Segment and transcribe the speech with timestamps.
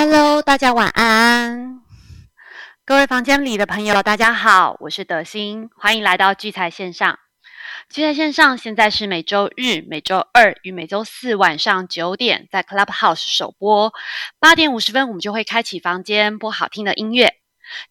[0.00, 1.80] Hello，大家晚安。
[2.84, 7.18] 各位房间里的朋友，大家好，我是德心，欢迎来到聚财线上。
[7.90, 13.92] 聚财线上现在是每周日、每周二与每周四晚上九点在 Clubhouse 首播，
[14.38, 17.34] 八点五十分我们就会开启房间播好听的音乐。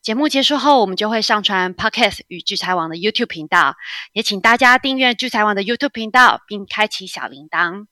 [0.01, 3.75] 节目结束后，我们就会上传 Podcast 与聚财网的 YouTube 频道，
[4.13, 7.87] 也请大家订阅聚财网的 YouTube 频道，并开启小铃铛。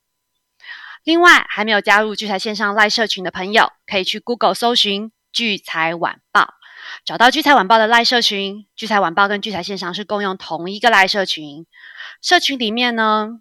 [1.05, 6.55] 另外，还没有加入聚财线上赖社群的朋友，可以去 Google 搜寻“聚财晚报”，
[7.05, 8.65] 找到聚财晚报的赖社群。
[8.75, 11.67] 聚财晚报跟聚财线上是共用同一个赖社群，
[12.23, 13.39] 社群里面呢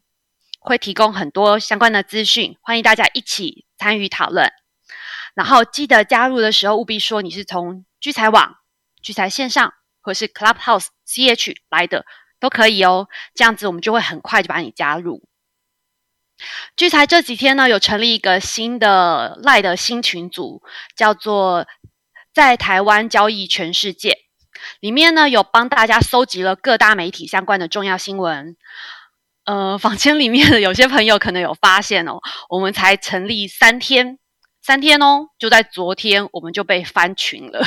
[0.61, 4.53] 会提供很多相关的资讯，欢迎大家一起参与讨论。
[5.35, 8.57] 然后记得加入的时候，务必说你是从聚财网、
[9.01, 9.73] 聚财线上
[10.03, 12.05] 或是 Clubhouse CH 来的
[12.39, 15.27] 都可以哦，这样子我们就会很快就把你加入。
[16.77, 20.63] 聚财这几天呢，有成立一个新的赖的新群组，
[20.97, 21.67] 叫做
[22.35, 24.19] “在台湾交易全世界”。
[24.81, 28.57] 里面呢，有帮大家搜集了各大媒体相关的重要新闻。
[29.45, 34.19] 呃，房间里面有些朋友可能有发现哦，我们才成立三天，
[34.63, 37.63] 三天哦，就在昨天我们就被翻群了。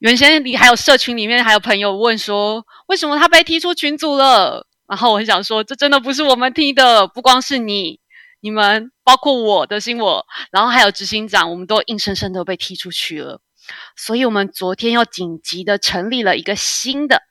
[0.00, 4.67] 原先你还有社群里面还有朋友问说，为什么他被踢出群组了？
[4.88, 8.00] 然后我很想说，这真的不是我们听的，不光是你，
[8.40, 13.40] 你们，包括我的心我，然后还有执行长，我们都硬生生的被踢出去了。
[13.96, 17.22] 所以，我们昨天又紧急的成立了一个新的、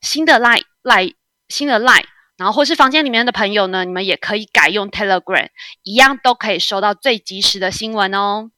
[0.00, 1.14] 新的 line line
[1.48, 2.04] 新的 line，
[2.36, 5.48] 然后或是房间里面的朋友呢，你们也可以改用 Telegram，
[5.82, 8.52] 一样都可以收到最及时的新闻哦。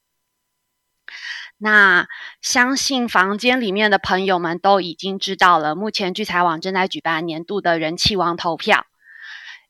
[1.60, 2.06] 那
[2.40, 8.86] 相信房间里面的朋友们都已经知道了，目前聚财网正在举办年度的人气王投票。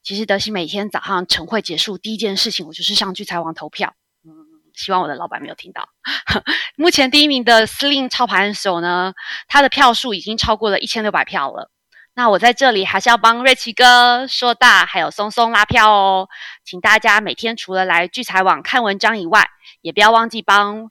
[0.02, 3.94] 其实德西每天早上晨会结束第一件事情，我就是上聚财网投票。
[4.24, 4.30] 嗯，
[4.74, 5.88] 希望我的老板没有听到。
[6.76, 9.14] 目前第一名的司令操盘手呢，
[9.48, 11.70] 他的票数已经超过了一千六百票了。
[12.14, 16.28] 那我在这里还是要帮瑞奇哥、硕大还有松松拉票哦，
[16.64, 19.48] 请大家每天除了来聚财网看文章以外，
[19.80, 20.90] 也不要忘记帮。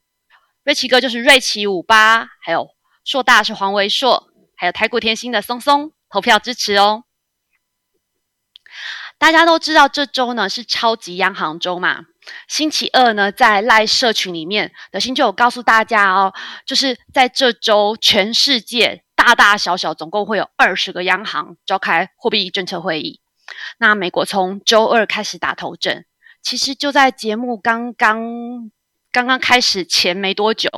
[0.67, 2.71] 瑞奇哥就是瑞奇五八，还有
[3.05, 7.05] 硕大是黄维硕，还有台股天星的松松投票支持哦。
[9.17, 12.01] 大家都知道这周呢是超级央行周嘛，
[12.49, 16.33] 星期二呢在赖社群里面的新就有告诉大家哦，
[16.65, 23.21] 就是在这周全世界大大小小总共会有二十个央行召开货币政策会议。
[23.77, 26.05] 那美国从周二开始打头阵，
[26.41, 28.69] 其实就在节目刚刚。
[29.11, 30.69] 刚刚开始前没多久，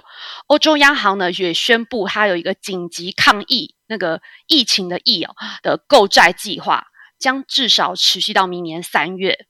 [0.47, 6.85] 欧洲央行呢也宣布，它有一个紧急抗疫那个疫情的疫哦的购债计划，
[7.19, 9.45] 将至少持续到明年三月。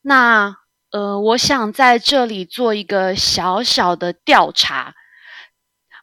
[0.00, 0.56] 那
[0.90, 4.94] 呃，我想在这里做一个小小的调查，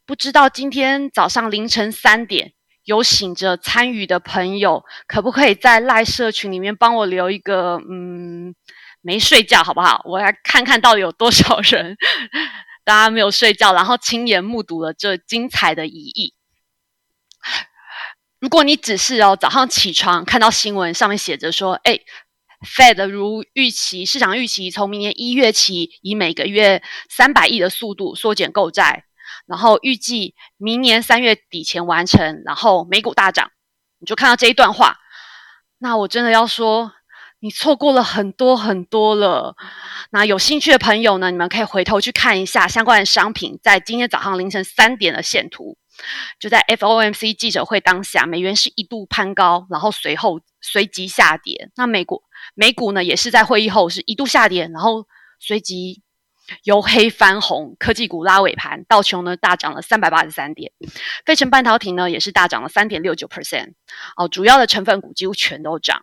[0.05, 2.53] 不知道今天早上凌晨三点
[2.83, 8.55] 有醒着参与的朋友，可不可以在赖社群里面帮我留一个嗯？
[9.01, 10.01] 没睡觉好不好？
[10.05, 11.95] 我来看看到底有多少人，
[12.83, 16.35] 大家没有睡觉，然后亲眼目睹了这精彩的一役。
[18.39, 21.99] 如果你只是哦早上起床看到新闻上面写着说，哎
[22.75, 29.05] ，Fed 如预期，市场预期从明年一月起，以每个月三百亿的速度缩减购债，
[29.47, 33.51] 然后预计明年三月底前完成，然后美股大涨，
[33.99, 34.97] 你就看到这一段话，
[35.77, 36.93] 那我真的要说。
[37.41, 39.55] 你错过了很多很多了。
[40.11, 41.31] 那有兴趣的朋友呢？
[41.31, 45.77] 你们可以回头去看一下相关的商品，在今天早上凌晨三点的线图，
[46.39, 51.69] 就在 FOMC 记者会当下，美元是一度攀高，然后随后随即下跌。
[51.75, 52.21] 那美国
[52.55, 55.05] 美股呢，也是在会议后是一度下跌，然后
[55.39, 56.01] 随即
[56.63, 60.73] 由黑翻红，科技股拉尾盘，道琼呢大涨了三百八十三点，
[61.25, 63.75] 费城半导体呢也是大涨了三点六九 percent。
[64.17, 66.01] 哦，主要的成分股几乎全都涨。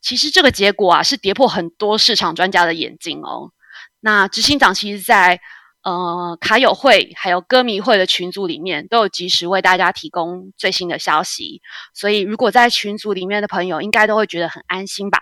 [0.00, 3.52] 其实这个结果啊，是跌破很多市场专家的眼镜哦。
[4.00, 5.40] 那执行长其实，在
[5.82, 11.62] 呃卡友会还有歌迷会的群组里面，都有及时为大家提供最新的消息。
[11.94, 15.20] 所以，如果在群组里面的朋友，应该都会觉得很安心吧。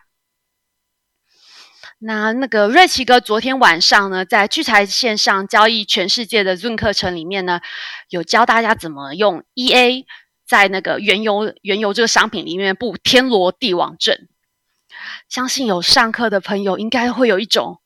[2.01, 7.61] 那那个瑞奇哥昨天晚上呢，在聚财线上交易全世界的 Zoom 课程里面呢，
[8.09, 10.05] 有教大家怎么用 EA
[10.47, 14.29] 在那个原油原油这个商品里面布天罗地网阵。
[15.29, 17.81] 相信有上课的朋友应该会有一种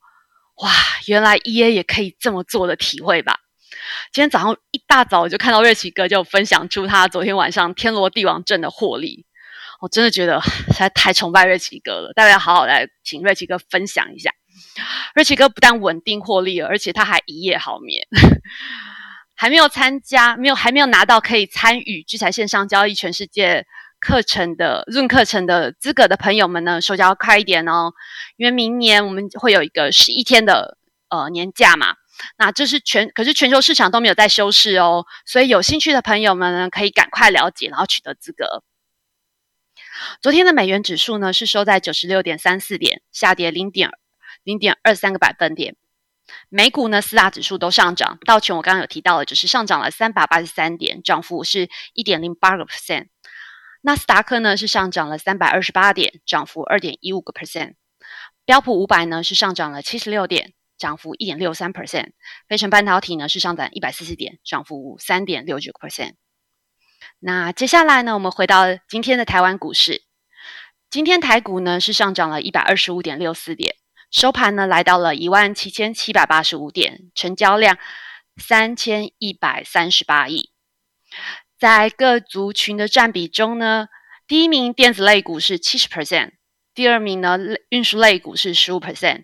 [0.55, 0.71] 哇，
[1.07, 3.39] 原来 E A 也可以这么做的体会吧。
[4.11, 9.25] 今天早上一大早我就看到瑞奇哥就分享出他昨天晚上天罗地网阵的获利，
[9.81, 12.13] 我真的觉得实在太崇拜瑞奇哥了。
[12.13, 14.31] 待会要好好来请瑞奇哥分享一下。
[15.15, 18.07] 瑞奇哥不但稳定获利了，而且他还一夜好眠。
[19.35, 23.65] 还没有参加、没有还没有拿到可以参与聚财线上交易全世界
[24.03, 27.93] 课程的润课程的资格的朋友们呢，手脚要快一点哦，
[28.35, 30.77] 因为明年我们会有一个十一天的
[31.09, 31.95] 呃年假嘛。
[32.37, 38.63] 那这是全，可是全球市场都没有在休市哦，所以有兴趣的朋友们呢，可以赶快了解，然后取得资格。
[40.21, 43.89] 昨天的美元指数呢是收在九十六点三四点，下跌零点
[44.43, 45.75] 零点二三个百分点。
[46.49, 53.07] 美股呢四大指数都上涨，道琼我刚刚有提到了，就是上涨了三百八十三点，涨幅是一点零八个 percent。
[53.85, 57.75] 纳斯达克呢是上涨了三百二十八点，涨幅二点一五个 percent。
[58.45, 60.53] 标普五百呢是上涨了七十六点。
[60.75, 62.11] 涨幅一点六三 percent，
[62.49, 66.15] 飞成半导体呢是上涨一百四十点，涨幅三点六九 percent。
[67.19, 70.03] 那接下来呢，我们回到今天的台湾股市，
[70.89, 73.75] 今天台股呢是上涨了一百二十五点六四点，
[74.11, 77.77] 收盘呢来到了一万七千七百八十五点，成交量
[78.35, 80.49] 三千一百三十八亿。
[81.63, 83.87] 在各族群的占比中呢，
[84.27, 86.31] 第一名电子类股是七十 percent，
[86.73, 87.39] 第二名呢
[87.69, 89.23] 运输类股是十五 percent。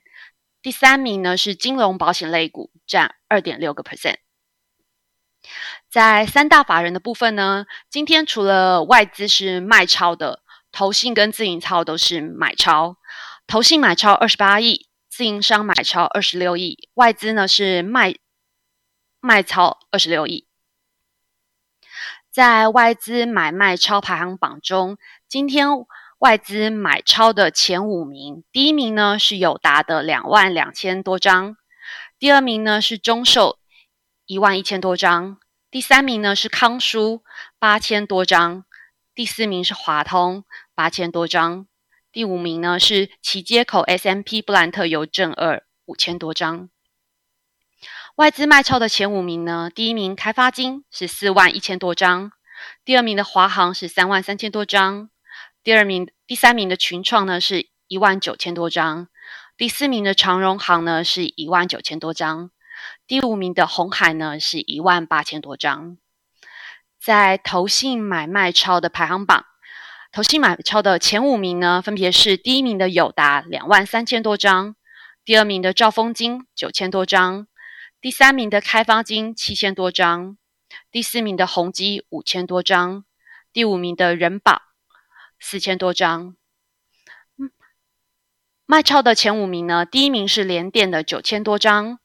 [0.62, 4.20] 第三名呢是金融保险类股，占二点六个 percent。
[5.92, 10.42] 在三大法人的部分呢，今天除了外资是卖超的，
[10.72, 12.96] 投信跟自营操都是买超。
[13.48, 18.16] 投信买超二十八亿，自营商买超二十六亿，外资呢是卖
[19.20, 20.48] 卖超二十六亿。
[22.31, 24.98] 在外资买卖超排行榜中，
[25.28, 25.68] 今天。
[26.20, 31.56] 外资买超的前五名，第一名呢是友达的两万两千多张，
[32.20, 33.58] 第二名呢是中寿
[34.26, 35.38] 一万一千多张，
[35.72, 37.24] 第三名呢是康舒
[37.58, 38.66] 八千多张，
[39.16, 40.44] 第四名是华通
[40.76, 41.68] 八千多张，
[42.12, 46.70] 第五名呢是其接口 S M P 布兰特邮政二五千多张。
[48.19, 52.33] 外资卖超的前五名呢，第一名开发金是四万一千多张，
[52.83, 55.10] 第二名的华航是三万三千多张。
[55.63, 59.07] 第二名、第三名的群创呢是一万九千多张，
[59.56, 62.51] 第四名的长荣行呢是一万九千多张，
[63.07, 65.95] 第五名的红海呢是一万八千多张。
[67.01, 69.45] 在投信买卖超的排行榜，
[70.12, 74.75] 投信买超的前五名呢，分别是第一名的友达两万三千多张，
[75.24, 77.48] 第二名的兆丰金九千多张，
[78.01, 80.38] 第三名的开发金七千多张，
[80.90, 83.04] 第四名的宏基五千多张，
[83.51, 84.63] 第五名的人保。
[85.42, 86.36] 四千多张，
[87.38, 87.50] 嗯，
[88.66, 89.86] 卖超的前五名呢？
[89.86, 92.00] 第一名是联电的九千多张，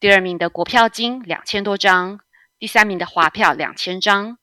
[0.00, 2.18] 第二名的国票金两千多张，
[2.58, 4.38] 第三名的华票两千张，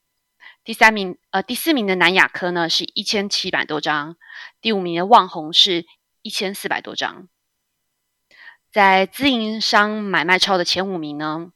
[0.63, 4.15] 第三名呃第四名的南亚科呢是一千七百多张，
[4.61, 5.85] 第五名的旺宏是
[6.21, 7.27] 一千四百多张。
[8.71, 11.51] 在自营商买卖超的前五名呢，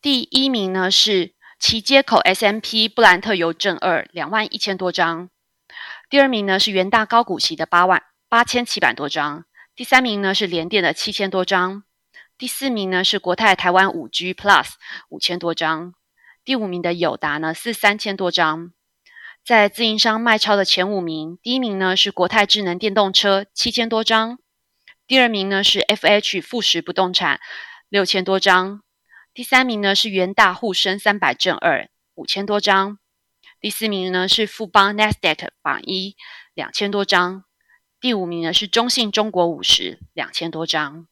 [0.00, 1.34] 第一名呢是。
[1.64, 5.30] 其接口 S M P 布兰特邮政二两万一千多张，
[6.10, 9.44] 第二名呢是元大高股息的八万八千七百多张，
[9.76, 11.84] 第三名呢是联电的七千多张，
[12.36, 14.70] 第四名呢是国泰台湾五 G Plus
[15.08, 15.94] 五千多张，
[16.44, 18.72] 第五名的友达呢是三千多张。
[19.44, 24.40] 在自营商卖超的前五名，第一名呢是国泰智能电动车七千多张，
[25.06, 27.40] 第二名呢是 F H 富时不动产
[27.88, 28.82] 六千多张。
[29.34, 32.98] 第三名呢是元大沪深三百正二五千多张，
[33.60, 36.16] 第四名呢是富邦 Nasdaq 榜一
[36.52, 37.44] 两千多张，
[37.98, 41.06] 第五名呢是中信中国五十两千多张。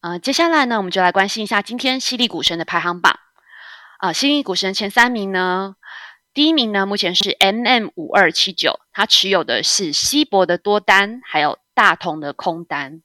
[0.00, 3.18] 呃，接下来呢我们就来关心一下今天犀利股神的排行榜。
[3.98, 5.74] 啊，犀利股神前三名呢，
[6.32, 13.02] 第一名呢目前是 M M 五二七九，他持有的是西博的多单，还有大同的空单。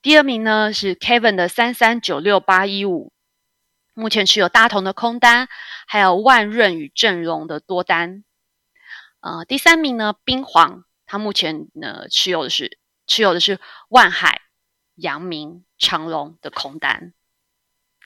[0.00, 3.12] 第二名呢是 Kevin 的三三九六八一五，
[3.92, 5.48] 目前持有大同的空单，
[5.88, 8.22] 还有万润与正荣的多单。
[9.18, 14.42] 呃，第三名呢冰皇，他目前呢持有的是持有的是万海、
[14.94, 17.12] 阳明、长隆的空单。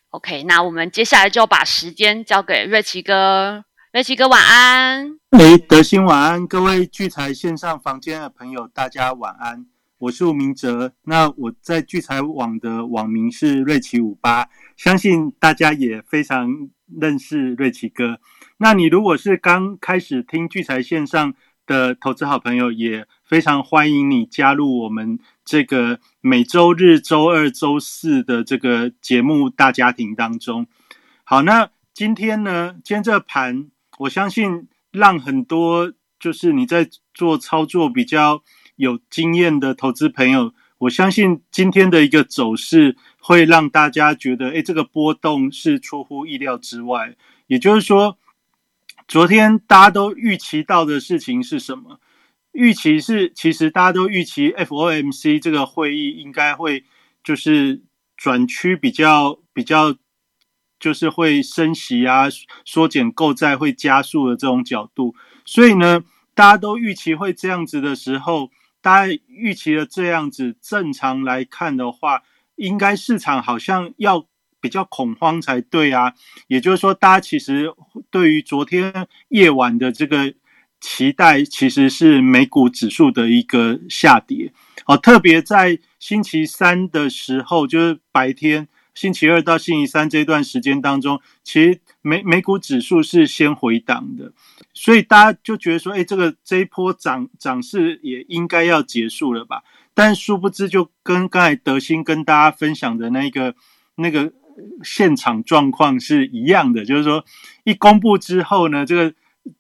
[0.08, 5.18] OK，那我们接下来就把时间交给瑞奇哥，瑞奇哥晚安。
[5.30, 9.64] 哎，德兴晚安，各位聚财线上房间的朋友，大家晚安。
[9.96, 16.68] 我是吴明哲，那我在聚财网的网名是瑞奇五八，相信大家也非常
[17.00, 18.20] 认识瑞奇哥。
[18.58, 21.32] 那你如果是刚开始听聚财线上
[21.64, 30.66] 的投资好朋友，也非常欢迎你加入我们这个每周日、周二、周四的这个节目大家庭当中。
[31.24, 38.42] 好，那今天呢，今天这盘，我相信让很多就是你在做操作比较。
[38.78, 47.16] 有经验的投资朋友，我相信今天的一个走势会让大家觉得，哎，这个波动是出乎意料之外。
[47.48, 48.16] 也就是说，
[49.08, 51.98] 昨天大家都预期到的事情是什么？
[52.52, 56.84] 预期是，其实大家都预期 FOMC 这个会议应该会
[57.24, 57.82] 就是
[58.16, 59.96] 转趋比较比较，
[60.78, 62.28] 就是会升息啊，
[62.64, 65.14] 缩减购债会加速的这种角度。
[65.44, 66.02] 所以呢，
[66.34, 72.22] 大家都预期会这样子的时候，大家预期了这样子，正常来看的话，
[72.56, 74.26] 应该市场好像要。
[74.60, 76.14] 比较恐慌才对啊，
[76.48, 77.72] 也就是说，大家其实
[78.10, 80.34] 对于昨天夜晚的这个
[80.80, 84.52] 期待，其实是美股指数的一个下跌。
[84.86, 88.66] 哦，特别在星期三的时候，就是白天，
[88.98, 94.32] 星期二到星期三这段时间当中，其实美美股指数是先回档的，
[94.74, 99.62] 所以大家就觉得说，哎，这个这一波涨涨势也应该要结束了吧？
[99.94, 103.54] 但殊不知，就跟刚才德兴跟大家分享的那个
[103.94, 104.32] 那个。
[104.82, 107.24] 现场状况是一样的，就是说，
[107.62, 109.14] 一公布之后呢，这个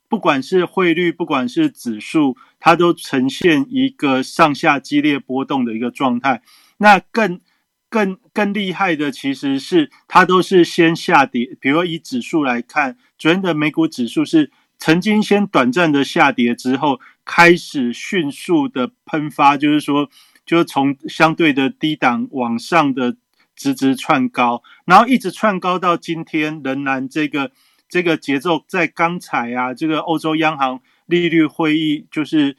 [0.08, 6.42] 不管是汇率，不管是指数，它都呈现一个上下激烈波动的一个状态。
[6.78, 7.40] 那更
[7.88, 11.56] 更更厉害的，其实是它都是先下跌。
[11.60, 20.08] 比如以指数来看，昨天的美股指数是曾经先短暂的下跌之后，开始迅速的喷发，就是说，
[20.44, 23.16] 就是从相对的低档往上的。
[23.60, 27.50] 直直窜高，然后一直窜高到今天，仍然这个
[27.88, 32.56] 这个节奏在刚才啊，这个欧洲央行利率会议就是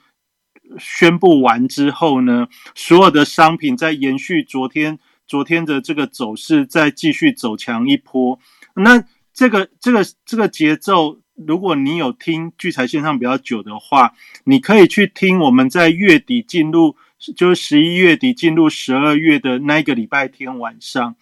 [0.78, 8.38] 宣布完之后呢，所有的商品在延续昨天昨天的这个走势，再继续走强一波。
[8.76, 9.02] 那
[9.34, 16.98] 这个这个这个节奏，如果你有听聚财线上比较久的话，你可以去听我们在月底进入。
[17.36, 21.18] 就是十一月底进入十二月的那个礼拜天晚上，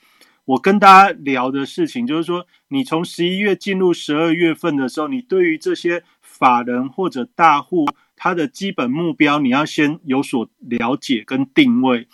[0.46, 12.08] 我跟大家聊的事情，就是说，你从十一月进入十二月份的时候，你对于这些法人或者大户，他的基本目标，你要先有所了解跟定位。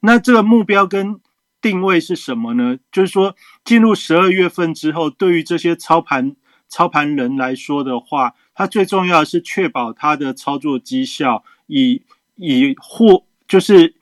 [0.00, 1.20] 那这个目标跟
[1.60, 2.78] 定位是什么呢？
[2.90, 3.34] 就是说，
[3.64, 6.36] 进入十二月份之后，对于这些操盘
[6.68, 12.02] 操盘人来说的话，他最重要的是确保他的操作绩效，以
[12.36, 13.24] 以获。
[13.48, 13.94] 就是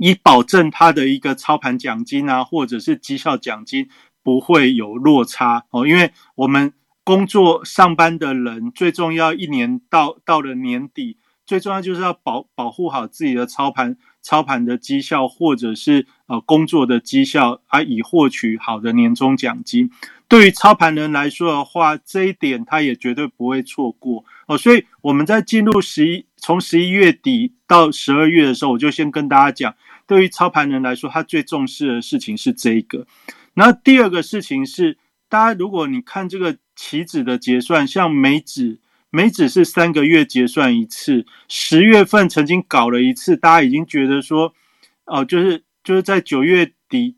[0.00, 3.88] 以保证他的一个操盘奖金啊，或者是绩效奖金
[4.24, 6.72] 不会有落差哦，因为我们
[7.04, 13.96] 工作上班的人最重要，一年到到了年底，最重要就是要保保护好自己的操盘
[14.28, 19.90] 操盘的绩效，或者是呃工作的绩效，啊，以获取好的年终奖金。
[20.28, 24.58] 对于操盘人来说的话，这一点他也绝对不会错过哦。
[24.58, 29.74] 所以我们在进入十一，从十一月底到十二月的时候，我就先跟大家讲，
[30.06, 33.06] 对于操盘人来说，他最重视的事情是这一个。
[33.54, 34.98] 然后第二个事情是，
[35.30, 38.78] 大家如果你看这个期指的结算，像美指，
[39.10, 44.54] 美指是三个月结算一次，十月份曾经搞了一次，大家已经觉得说，
[45.06, 47.16] 哦，就是就是在九月底。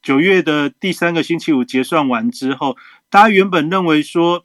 [0.00, 2.76] 九月的第三个星期五结算完之后，
[3.10, 4.44] 大家原本认为说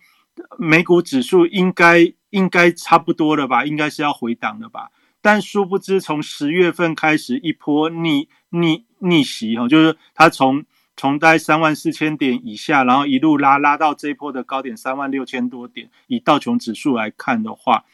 [0.57, 4.89] 美股指数应该应该差不多了吧，应该是要回档了吧。
[5.21, 15.89] 但殊不知，从十月份开始一波逆逆逆袭哈，就是它从从大概三万四千点以下，然后一路拉拉到这一波的高点三万六千多点。
[16.07, 17.85] 以道琼指数来看的话，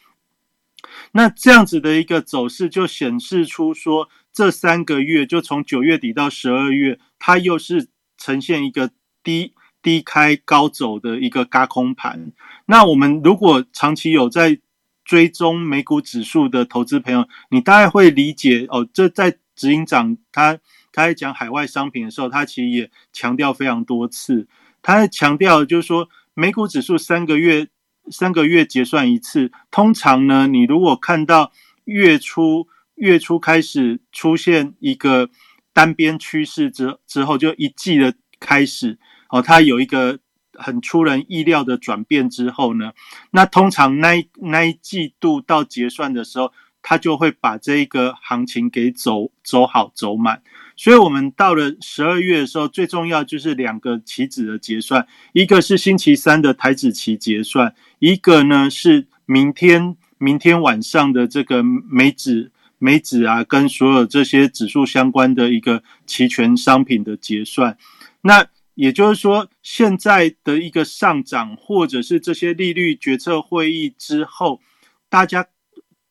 [1.12, 4.10] 那这样子的一个走势就显示出说。
[4.32, 8.92] 这三个月就从九月底到十二月，它又是呈现一个
[9.24, 12.32] 低低开高走的一个嘎空盘。
[12.68, 14.60] 那我们如果长期有在
[15.04, 18.88] 追踪美股指数的投资朋友，你大概会理解哦。
[18.94, 20.60] 这在执行长他
[21.00, 24.48] 他在讲海外商品的时候，他其实也强调非常多次。
[24.82, 27.68] 他强调就是说，美股指数三个月
[28.12, 31.52] 三个月结算一次，通常呢，你如果看到
[31.86, 32.68] 月初。
[33.00, 35.30] 月初开始出现一个
[35.72, 40.20] 单边趋势之之后，就一季的开始哦，它有一个
[40.56, 42.92] 很出人意料的转变之后呢，
[43.32, 46.52] 那通常那一那一季度到结算的时候，
[46.82, 50.44] 它就会把这一个行情给走走好走满。
[50.82, 62.54] 所以，我们到了十二月的时候，最重要就是两个期指的结算，一个是星期三的台指期结算，一个呢是明天明天晚上的这个美指。
[62.82, 67.78] 美指啊，跟所有这些指数相关的一个期权商品的结算，
[68.22, 74.62] 那也就是说，现在的一个上涨，或者是这些利率决策会议之后，
[75.10, 75.46] 大家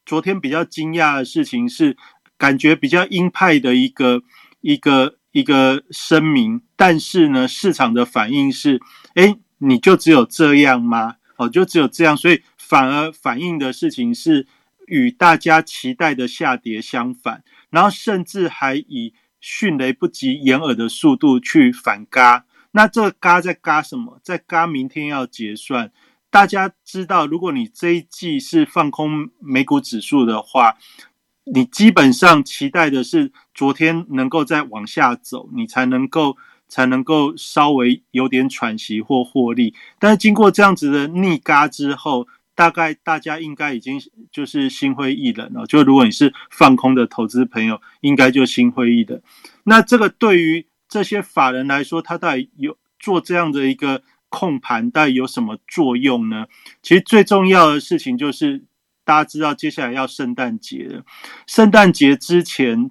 [0.04, 1.96] 昨天比较惊讶的事情是，
[2.36, 4.20] 感觉比较鹰派的一个
[4.60, 8.80] 一个一个声明，但是呢，市场的反应是，
[9.14, 11.16] 哎，你就只有这样吗？
[11.36, 14.46] 哦，就只有这样，所以反而反映的事情是
[14.86, 22.44] 与大家期待的下跌相反，然后甚至还以迅雷不及掩耳的速度去反嘎。
[22.72, 24.20] 那这个嘎在嘎什么？
[24.22, 25.92] 在嘎明天要结算。
[26.30, 30.76] 大家知道，如果你这一季是放空美股指数的话，
[31.54, 36.36] 你基本上期待的是昨天能够再往下走，你才能够
[36.68, 39.74] 才能够稍微有点喘息或获利。
[39.98, 44.00] 但是经过这样子的逆嘎之后，大概大家应该已经
[44.30, 45.66] 就是心灰意冷了。
[45.66, 49.20] 就如果你是放空的投资朋友，应该就心灰意冷。
[49.64, 54.02] 那这个对于这些法人来说，他到底有做这样的一个？
[54.30, 56.44] 控盘到底有什么作用呢？
[56.82, 58.62] 其实最重要的事情就是，
[59.08, 61.02] 大家知道接下来要圣诞节了。
[61.46, 62.90] 圣诞节之前，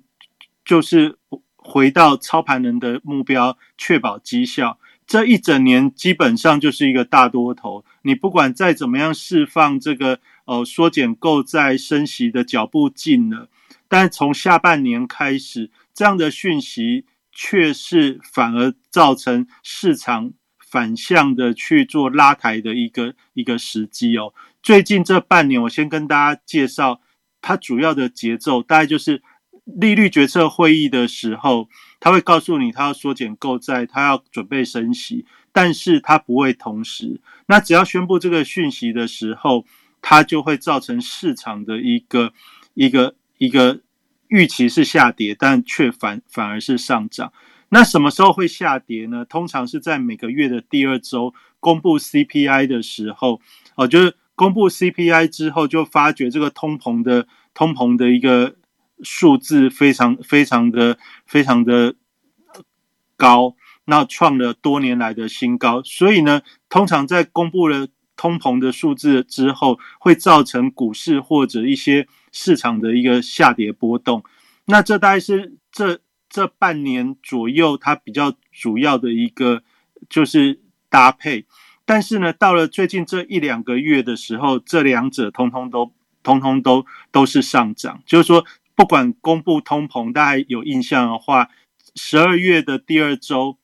[0.65, 1.19] 就是
[1.55, 4.79] 回到操盘人的目标，确保绩效。
[5.05, 7.85] 这一整年基本上就是一个大多头。
[8.01, 13.49] 你不管再怎么样释放这个呃缩减购债升息的脚步近了，
[13.87, 20.33] 但从下半年开始，这样的讯息却是反而造成市场。
[20.69, 24.33] 反向的去做拉抬的一个一个时机哦。
[24.67, 26.99] 最近这半年，我先跟大家介绍
[27.39, 29.23] 它主要的节奏，大概就是
[29.63, 31.69] 利率决策会议的时候，
[32.01, 37.21] 他会告诉你他要缩减购债，他要准备升息，但是他不会同时。
[37.45, 39.63] 那只要宣布这个讯息的时候，
[40.01, 42.33] 它就会造成市场的一个
[42.73, 43.79] 一个一个
[44.27, 47.31] 预期是下跌，但却反反而是上涨。
[47.69, 49.23] 那什么时候会下跌呢？
[49.23, 53.39] 通常是在每个月的第二周公布 CPI 的时候，
[53.75, 58.55] 哦，就是公布 CPI 之后，就发觉这个通膨的通膨的一个
[59.03, 61.95] 数字非常非常的非常的
[63.17, 65.81] 高，那创了多年来的新高。
[65.83, 74.23] 所以呢，通常在公布了通膨的数字之后，会造成股市或者一些市场的一个下跌波动。
[74.65, 75.99] 那这大概是这。
[76.29, 79.63] 这半年左右，它比较主要的一个
[80.09, 80.59] 就是
[80.89, 81.45] 搭配，
[81.87, 88.03] 但是呢，到了最近这一两个月的时候，这两者通通都通通都都是上涨。
[88.05, 88.45] 就是说，
[88.75, 91.49] 不管公布通膨，大家有印象的话，
[91.95, 93.57] 十二月的第二周，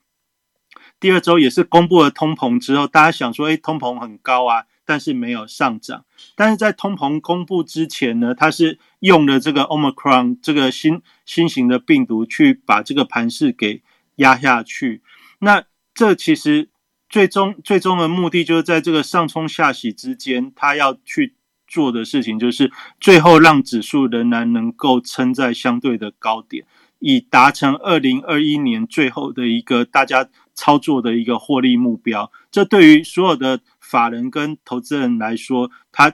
[1.02, 4.64] 第二周也是公布了通膨之后，大家想说，哎，通膨很高啊。
[4.86, 6.04] 但是没有上涨，
[6.36, 13.82] 但是在通膨公布之前呢，它是用了这个 Omicron 这个新新型的病毒去把这个盘势给
[14.18, 15.02] 压下去。
[15.40, 16.68] 那这其实
[17.14, 21.36] 最终最终的目的就是在这个上冲下洗之间，他要去
[21.68, 26.66] 做的事情就是最后让指数仍然能够撑在相对的高点，
[26.98, 32.32] 以达成二零二一年最后的一个大家操作的一个获利目标。
[32.50, 33.60] 这对于所有的。
[33.80, 36.12] 法人跟投资人来说，他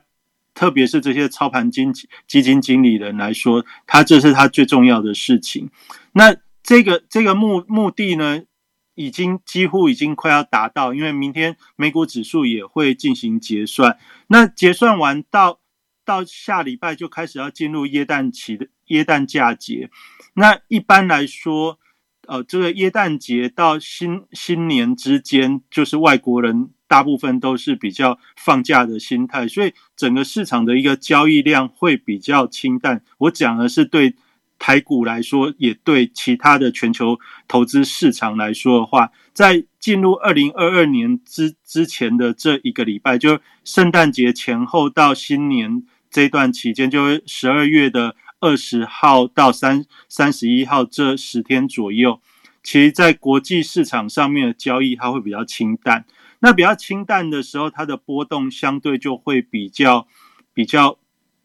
[0.54, 1.94] 特别是这些操盘经
[2.28, 5.70] 基金经理人来说，他这是他最重要的事情。
[6.12, 8.42] 那这个这个目目的呢，
[9.00, 13.98] 已经几乎已经快要达到，因为明天美股指数也会进行结算。
[14.28, 15.62] 那结算完到
[16.04, 19.90] 到下礼拜就开始要进入耶诞期的耶诞假节。
[20.34, 21.80] 那一般来说，
[22.28, 26.72] 呃，这个耶诞节到新新年之间，就是外国人。
[26.90, 33.04] 大部分都是比较放假的心态，所以整个市场的一个交易量会比较清淡。
[33.20, 34.16] 我讲的是对
[34.60, 37.18] 台股来说，也对其他的全球
[37.48, 52.22] 投资市场来说的话，在进入二零二二年之之前的这一个礼拜，就圣诞节前后到新年这段期间，就是十二月的二十号到三三十一号这十天左右，
[52.62, 56.06] 其实在国际市场上面的交易，它会比较清淡。
[56.42, 60.08] 那比较清淡的时候，它的波动相对就会比较、
[60.54, 60.98] 比较、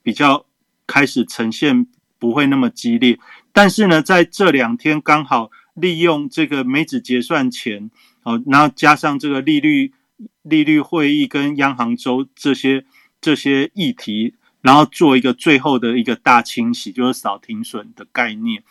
[0.02, 0.46] 比较
[0.86, 1.86] 开始呈现
[2.24, 3.18] 不会那么激烈。
[3.52, 7.90] 但是呢，在这两天刚好利用这个美指结算前，
[8.22, 9.92] 哦，然后加上这个利率、
[10.40, 12.86] 利率会议跟央行周这些
[13.20, 18.62] 这些议题，然后做一个最后的一个大清洗，就是扫停损的概念。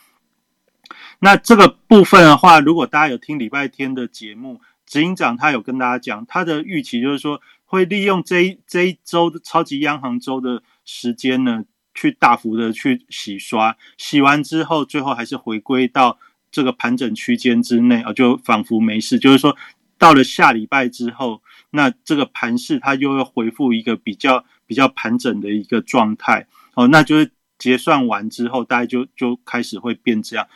[1.19, 4.61] 那这个部分的话，如果大家有听礼拜天的节目。
[4.85, 11.63] 执行长他有跟大家讲，他的预期就是说，会利用这一这一周的超级央行周的时间呢，
[11.93, 16.17] 去大幅的去洗刷，洗完之后，最后还是回归到
[16.51, 19.19] 这个盘整区间之内啊，就仿佛没事。
[19.19, 19.55] 就是说，
[19.97, 30.47] 到了下礼拜之后，那这个盘势它又要恢复一个比较比较盘整的一个状态哦，那就是结算完之后，大概就就开始会变这样。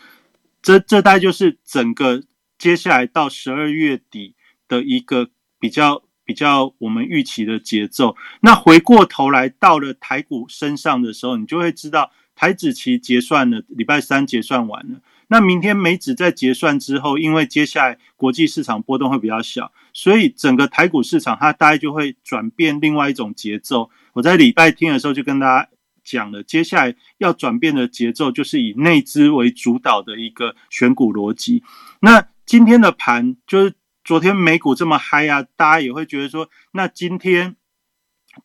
[0.62, 2.24] 这这大概就是整个
[2.58, 4.36] 接下来到十二月底
[4.68, 8.18] 的一个比较比较我们预期的节奏。
[8.42, 15.00] 那回过头来到了台股身上的时候，你就会知道台指期结算了，礼拜三结算完了。
[15.30, 23.90] 那明天美指在结算之后，因为接下来国际市场波动会比较小，所以整个台股市场它大概就会转变另外一种节奏。
[24.14, 25.70] 我在礼拜天的时候就跟大家
[26.04, 31.64] 讲了，接下来要转变的节奏就是以内资为主导的一个选股逻辑。
[32.02, 33.74] 那今天的盘就是
[34.08, 37.58] 昨天美股这么嗨啊，大家也会觉得说，那今天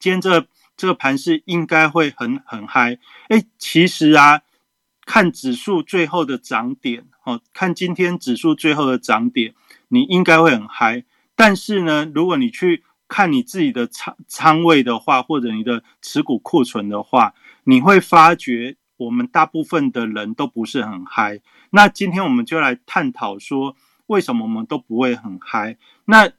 [0.01, 0.45] 今天这
[0.77, 2.99] 这个盘是应该会很很嗨。
[3.29, 4.43] 哎，其实啊。
[5.05, 9.53] 看指数最后的涨点，哦，看今天指数最后的涨点，
[9.89, 11.05] 你应该会很嗨。
[11.35, 21.41] 但是呢，如果你去看你自己的仓仓位的话，或者你的持股库存的话，你会发觉我们大部分的人都不是很嗨。
[21.71, 25.77] 那今天我们就来探讨说，为什么我们都不会很嗨？
[26.05, 26.31] 那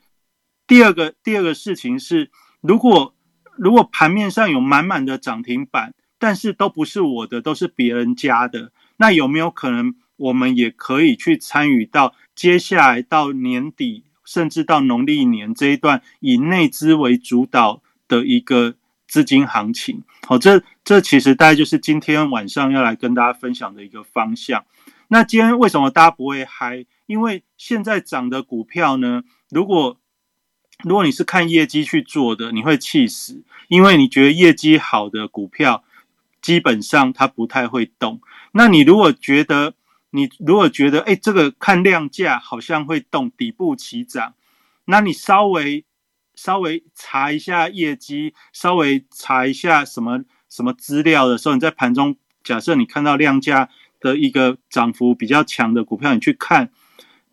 [0.67, 3.13] 第二个第二个事情是，如果
[3.58, 5.93] 如果盘面上有满满的涨停板。
[6.19, 8.71] 但是都不是我的，都是别人家的。
[8.95, 20.02] 那有没有可能，我们也可以去参与到接下来到年底，甚至到农历年这一段以内资为主导的一个资金行情？
[20.26, 24.63] 好，这这其实大概就是今天晚上要来跟大家分享的一个方向。
[25.10, 26.86] 那今天为什么大家不会嗨？
[27.13, 29.21] 因为现在涨的股票呢，
[29.52, 29.99] 如果
[30.84, 35.84] 如果你是看业绩去做的，你会气死，因为你觉得业绩好的股票。
[36.41, 38.19] 基本上它不太会动。
[38.52, 39.76] 那你如果觉得，
[40.10, 44.34] 你如果觉得，哎，这个看量价好像会动，底部起涨，
[44.84, 45.86] 那你稍微
[46.36, 53.69] 稍微查一下业绩，稍微查一下什么什么资料的时候，你在盘中假设你看到量价
[54.02, 56.73] 的一个涨幅比较强的股票，你去看，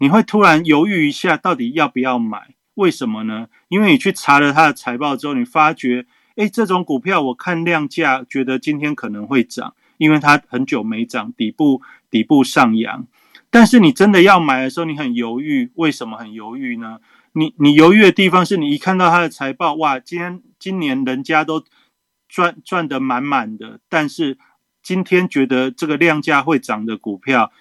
[0.00, 2.54] 你会突然犹豫一下，到底要不要买？
[2.74, 3.48] 为什么呢？
[3.68, 6.06] 因为你去查了它的财报之后，你发觉。
[6.36, 13.06] 哎，这种股票我看量价，觉得今天可能会涨，因为它很久没涨，底部底部上扬。
[13.50, 15.70] 但是你真的要买的时候，你很犹豫。
[15.74, 17.00] 为什么很犹豫呢？
[17.32, 21.62] 你你犹豫的地方是你一看到它的财报，哇，今天今年人家都
[22.26, 24.38] 赚赚得满满的，但是
[24.82, 27.52] 今天觉得这个量价会涨的股票，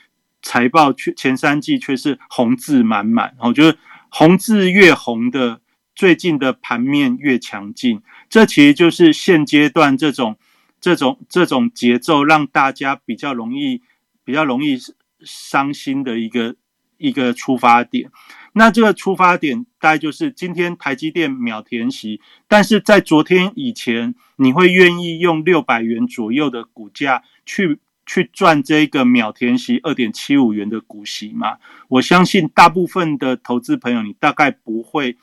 [0.41, 3.35] 财报却前三季却是红字满满。
[3.39, 3.77] 我觉得
[4.09, 5.61] 红字越红的。
[5.95, 10.37] 最近的盘面越强劲，这其实就是现阶段这种、
[10.79, 13.81] 这种、这种节奏，让大家比较容易、
[14.23, 14.77] 比较容易
[15.19, 16.55] 伤心的一个
[16.97, 18.09] 一个出发点。
[18.53, 31.57] 那这个出发点大概就是今天台积电秒填息，但是在昨天以前，你会愿意用六百元左右的股价去去赚这个秒填息二点七五元的股息嘛？
[31.89, 35.17] 我相信大部分的投资朋友，你大概不会。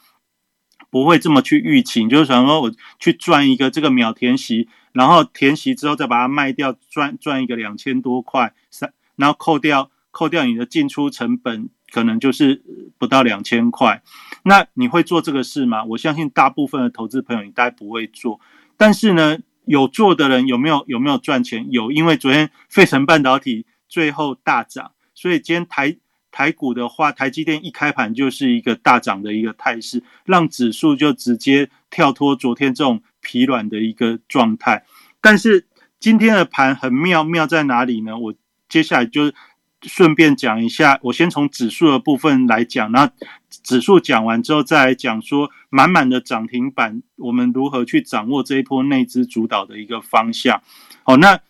[0.88, 12.62] 不会这么去预期，就是想说我去赚一个这个秒填息，然后填息之后再把它卖掉，赚赚一个两千多块，三，然后扣掉扣掉你的进出成本，可能就是
[12.96, 14.00] 不到两千块。
[14.44, 15.84] 那你会做这个事吗？
[15.84, 18.40] 我相信大部分的投资朋友你大概不会做。
[18.76, 21.66] 但是呢，有做的人有没有有没有赚钱？
[21.70, 25.98] 有，因为昨天费城半导体最后大涨，所以今天台。
[26.32, 34.84] 台股的话，台积电一开盘就是一个大涨的一个态势，让指数就直接跳脱昨天这种疲软的一个状态。
[35.22, 35.66] 但是
[35.98, 38.18] 今天的盘很妙，妙在哪里呢？
[38.18, 38.34] 我
[38.68, 39.32] 接下来就
[39.82, 43.10] 顺便讲一下，我先从指数的部分来讲，那
[43.48, 50.62] 指数讲完之后再来讲说满满的涨停板，我们如何去掌握这一波内资主导的一个方向。
[51.02, 51.40] 好，那。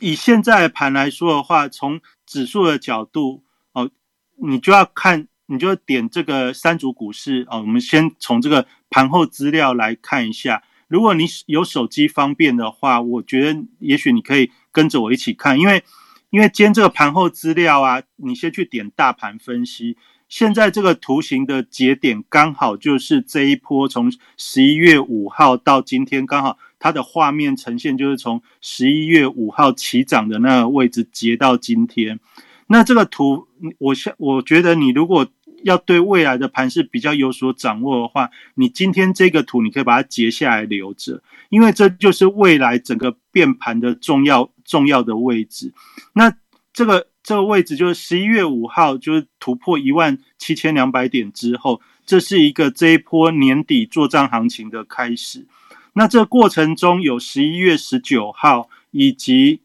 [0.00, 3.88] 以现在盘来说的话，从指数的角度哦，
[4.34, 7.58] 你就要看，你就点这个三组股市哦。
[7.60, 10.64] 我们先从这个盘后资料来看一下。
[10.88, 15.84] 如果你有手机方便的话，我觉得也许你可以跟着我一起看，因为
[16.32, 19.98] 因为今天这个盘后资料啊，你先去点大盘分析。
[20.30, 32.18] 现在这个图形的节点刚好就是这一波从十一月五号到今天，刚好它的画面呈现就是从十一月五号起涨的那个位置截到今天。
[32.68, 35.26] 那这个图，我想我觉得你如果
[35.64, 45.72] 要对未来的盘势比较有所掌握的话，你今天这个图你可以把它截下来留着，因为这就是未来整个变盘的重要重要的位置。
[46.12, 46.34] 那
[46.72, 47.08] 这个。
[47.24, 55.46] 这个位置就是十一月五号，就是突破一万七千两百点之后，这是一个这一波年底做账行情的开始。
[55.92, 59.60] 那这过程中有十一月十九号以及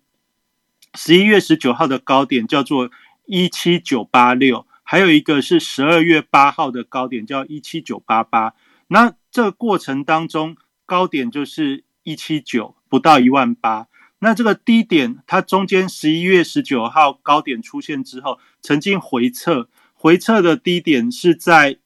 [0.94, 2.92] 十一月十九号的高点叫做
[3.26, 8.54] 一七九八六，还有一个是十二月八号的高点叫一七九八八。
[8.88, 13.88] 那这个过程当中，高点就是一七九，不到一万八。
[14.20, 21.80] 那这个低点，它中间十一月十九号高点出现之后，曾经回撤，回撤的低点是在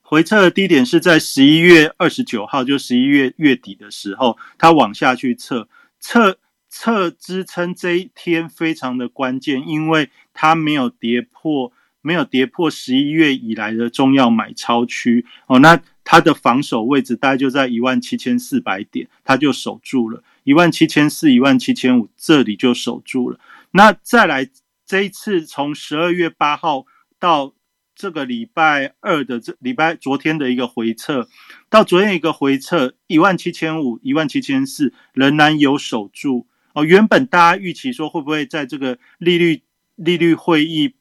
[0.00, 5.68] 回撤的低点是在十一月二十九号，就十一月月底的时候，它往下去测
[6.00, 15.58] 测测支撑这一天非常的关键，因为它没有跌破，没有跌破十一月以来的重要买超区哦。
[15.58, 20.22] 那它的防守位置大概就在一万七千四百点，它就守住了。
[20.44, 23.38] 一万七千四、一万七千五，这里就守住了。
[23.70, 24.48] 那再来
[24.84, 26.84] 这一次，从十二月八号
[27.20, 27.54] 到
[27.94, 31.28] 这个礼拜二的这礼拜昨天的一个回撤，
[31.70, 36.84] 到昨天一个回撤，一万七千五、一万七千四仍然有守住哦。
[36.84, 39.62] 原本大家预期说会不会在这个利率
[39.96, 40.94] 利率会议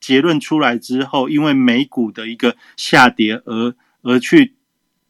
[0.00, 4.54] 结论出来之后，因为美股的一个下跌而而去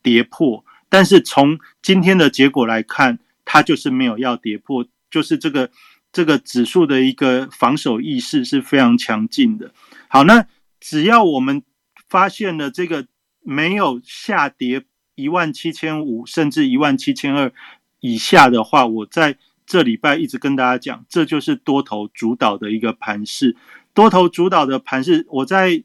[0.02, 3.18] 跌破，但是从今天的结果来看。
[3.52, 5.68] 它就是没有要跌破，就是这个
[6.12, 9.74] 这个指数的一个防守意识是非常强劲的。
[10.06, 10.46] 好，那
[10.78, 11.60] 只要我们
[12.08, 13.08] 发现了这个
[13.40, 14.84] 没有下跌
[15.16, 17.52] 一万七千五，甚至一万七千二
[17.98, 19.36] 以下的话，我在
[19.70, 23.56] 这礼拜一直跟大家讲，这就是多头主导的一个盘势。
[23.94, 25.84] 多头主导的盘势，我在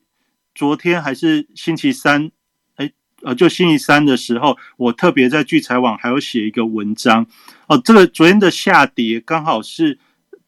[0.56, 2.32] 昨天还是星期三。
[3.22, 7.28] 呃，就星期三的时候，我特别在聚财网还有写一个文章。
[7.68, 10.00] 哦，这个昨天的下跌刚好是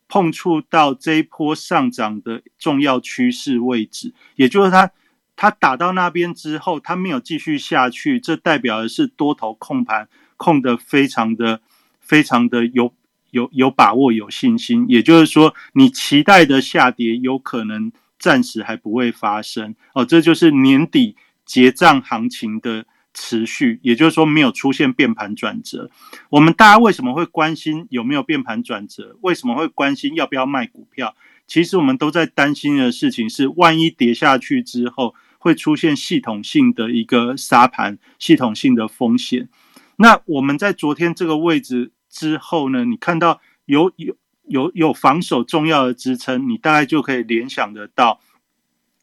[0.07, 4.91] 碰触到这一波上涨的重要趋势位置，也就是它
[5.35, 11.61] 它打到那边之后，它没有继续下去，这代表的是多头控盘控的非常的
[11.99, 12.91] 非常的有
[13.31, 19.75] 有有把握有信心，也就是说，你期待的下跌有可能暂时还不会发生。
[19.93, 21.15] 哦，这就是年底。
[21.47, 25.89] 结账行情的持续，也就是说没有出现变盘转折。
[26.29, 29.15] 我们大家为什么会关心有没有变盘转折？
[29.21, 31.15] 为什么会关心要不要卖股票？
[31.47, 39.47] 其实我们都在担心的事情是，万一跌下去之后会出现系统性的一个杀盘，系统性的风险。
[39.95, 42.85] 那我们在昨天这个位置之后呢？
[42.85, 44.15] 你看到有有
[44.47, 48.19] 有有防守重要的支撑，你大概就可以联想得到。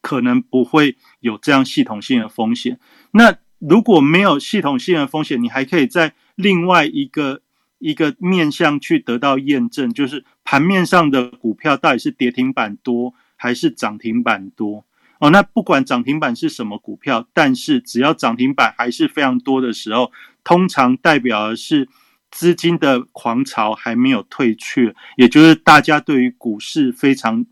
[0.00, 2.78] 可能不会有这样系统性的风险。
[3.12, 7.40] 那如果没有系统性的风险，你还可以在另外一个
[7.78, 14.84] 一个面向去得到验证，就是盘面上的股票到底是跌停板多还是涨停板多
[15.20, 15.30] 哦。
[15.30, 20.12] 那不管涨停板是什么股票，但是只要涨停板还是非常多的时候，
[20.44, 21.88] 通常代表的是
[22.34, 27.46] 资金的狂潮还没有退却，也就是大家对于股市非常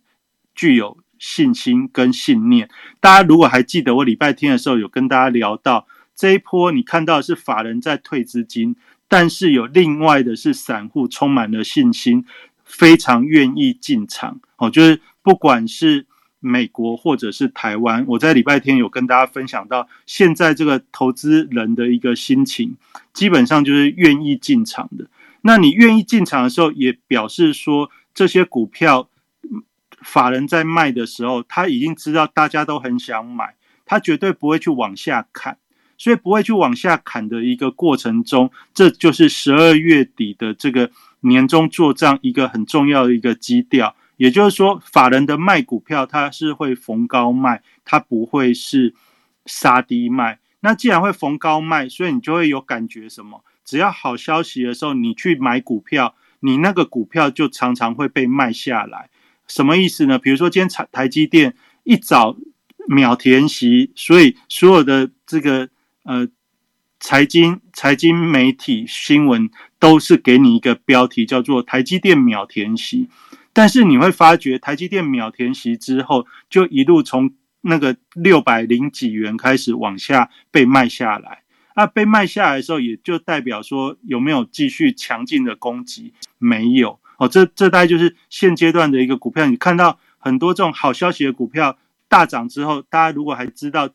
[0.54, 0.98] 具有。
[1.24, 2.68] 信心跟信念，
[2.98, 8.74] 大家如果还记得，我礼拜天的时候有跟大家聊到这一波，你看到是法人在退资金，
[9.06, 12.24] 但是有另外的是散户充满了信心，
[12.64, 14.40] 非常愿意进场。
[14.56, 16.08] 哦，就是不管是
[16.42, 22.76] 美国或者是台湾，我在礼拜天有跟大家分享到，现在这个投资人的一个心情，
[23.14, 25.06] 基本上就是愿意进场的。
[25.40, 29.08] 那你愿意进场的时候，也表示说这些股票。
[30.04, 33.54] 法人在卖的时候，他已经知道大家都很想买，
[33.86, 35.56] 他绝对不会去往下砍，
[35.96, 43.94] 所以不会去往下砍的一个过程中，这就是十二月底的这个年终做账一个很重要的一个基调。
[44.22, 48.94] 也就是说，法人的卖股票，它是会逢高卖，它不会是
[49.46, 50.38] 杀低卖。
[50.60, 53.42] 那既然会逢高卖，所以你就会有感觉什么？
[53.64, 59.10] 只要好消息的时候，你去买股票，你那个股票就常常会被卖下来。
[59.48, 60.20] 什么意思呢？
[60.20, 62.36] 比如说今天台台积电一早
[62.86, 65.68] 秒填息，所以所有的这个
[66.04, 66.28] 呃
[67.00, 73.08] 财经财经媒体新闻都是给你一个标题叫做台积电秒填息，
[73.52, 81.42] 但是你会发觉台积电秒填息之后，就一路从那个六百零几元开始往下被卖下来，
[81.76, 86.12] 那被卖下来的时候，也就代表说有没有继续强劲的攻击？
[86.38, 86.98] 没有。
[87.18, 89.46] 哦，这这大概就是现阶段的一个股票。
[89.46, 93.90] 你看到很多这种好消息的股票大涨之后，大家如果还知道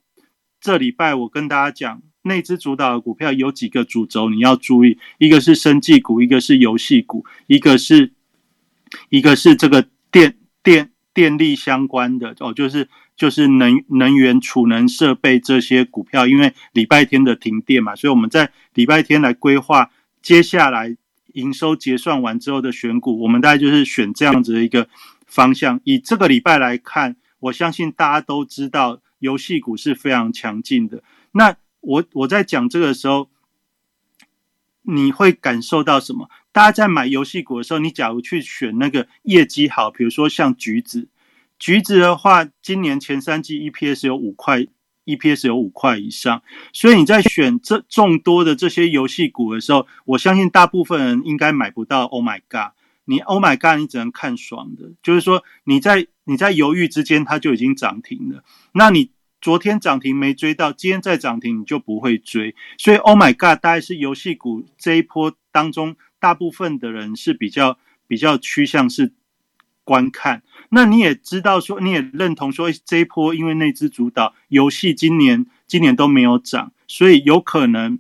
[0.62, 8.14] 这礼拜我跟大家讲内资主导的股票有几个主轴，你要注意，一个是生技股，一个是游戏股，一个是
[9.10, 19.90] 一个是这个电电电力相关的哦，就是就是能能源储能设备这些股票，因为礼拜天的停电嘛，所以我们在礼拜天来规划
[20.22, 20.96] 接下来
[21.34, 24.88] 营收结算完之后的选股，我们大概就是选这样子的一个
[25.26, 25.80] 方向。
[25.84, 31.02] 以这个礼拜来看，我相信大家都知道游戏股是非常强劲的。
[31.32, 33.30] 那我我在讲这个时候，
[34.90, 36.30] 你会感受到什么？
[36.54, 41.10] 大家在买游戏股的时候，你假如去选那个业绩好，比如说像橘子，
[41.60, 44.66] 橘子的话，今年前三季 EPS 有五块
[45.06, 52.06] ，EPS 有五块以上，所以你在选这众多的这些游戏股的时候，我相信大部分人应该买不到。
[52.06, 52.72] Oh my god！
[53.04, 53.80] 你 Oh my god！
[53.80, 58.44] 你只能看爽的，就是说你在你在犹豫之间，它就已经涨停了。
[58.74, 59.12] 那你
[59.48, 62.54] 昨天涨停没追到，今天再涨停你就不会追。
[62.78, 63.62] 所以 Oh my god！
[63.62, 65.96] 大概是游戏股这一波当中。
[66.20, 69.14] 大部分的人是比较比较趋向是
[69.86, 78.00] 观看，那你也知道说，你也认同说，这一波因为那只主导游戏今年今年都没有涨，所以有可能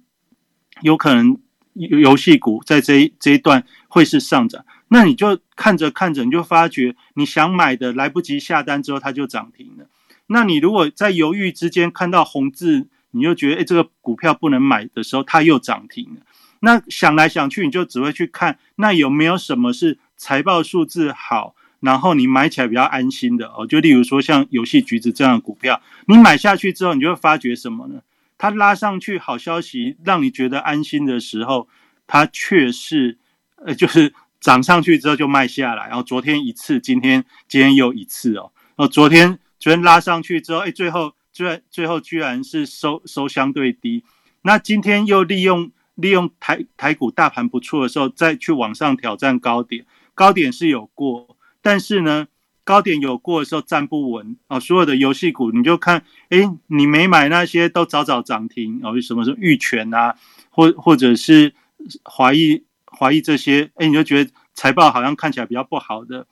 [0.81, 1.39] 有可能
[1.75, 4.65] 游戏股在这一这一段会是上涨。
[4.89, 9.87] 那你就看着看着，你就发觉你想买的来不及下单之后，它就涨停了。
[10.27, 16.21] 那你如果在犹豫之间看到红字，你就觉得哎，这个股票不能买的时候，它又涨停了。
[16.59, 23.65] 那想来想去，你就只会去看那有没有什么是财报数字好，然后你买起来比较安心的哦。
[23.65, 28.01] 就例如说像游戏橘子这样的股票，你买下去之后，你就会发觉什么呢？
[28.39, 31.67] 它拉上去好消息，让你觉得安心的时候，
[32.05, 33.17] 它却是
[33.63, 35.87] 呃，就是涨上去之后就卖下来。
[35.87, 38.51] 然后昨天一次，今天今天又一次哦。
[38.75, 44.01] 哦，昨天昨天拉上去之后，哎，最后居然最后居然是收收相对低。
[44.43, 45.71] 那今天又利用。
[45.95, 52.27] 利用台台股大盘不错的时候，再去往上挑战高点，高点是有过，但是呢，
[52.63, 54.59] 高点有过的时候站不稳啊。
[54.59, 60.15] 所有的游戏股，你就看，哎，你没买那些都早早涨停哦，什么什么玉泉啊，
[60.51, 61.55] 或或者是
[62.03, 66.27] 华谊华谊这些，哎，你就觉得财报好像看起来比较不好的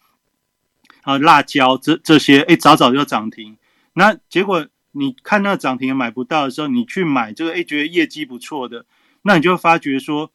[1.05, 3.57] 啊，辣椒这这些，哎，早早就涨停，
[3.93, 8.85] 那结果你看那涨停买不到的时候，你去买这个，哎，觉得业绩不错的。
[9.21, 10.31] 那你就发觉说，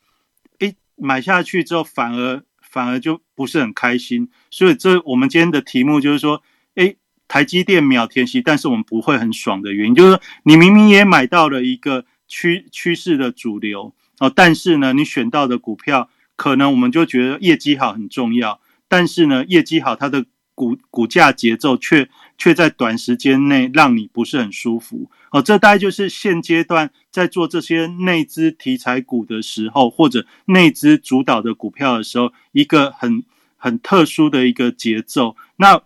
[0.61, 4.31] 哎，买下去之后反而反而就不是很开心。
[4.51, 6.43] 所以这我们今天的题目就是说，
[6.77, 6.95] 哎，
[7.27, 20.27] 台积电秒填息，但是我们不会很爽的原因，就是说你明明也买到了一个趋趋势的主流哦，但是呢，你选到的股票可能我们就觉得业绩好很重要，但是呢，业绩好它的
[20.61, 25.11] 股股价节奏却却在短时间内让你不是很舒服。
[25.31, 33.25] 哦，这大概就是现阶段在做这些内资题材股的时候，或者内资主导的股票的时候，一个很
[33.57, 35.35] 很特殊的一个节奏。
[35.57, 35.81] 那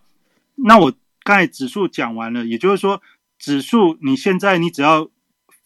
[0.55, 3.01] 那我刚才指数讲完了，也就是说，
[3.39, 5.09] 指数你现在你只要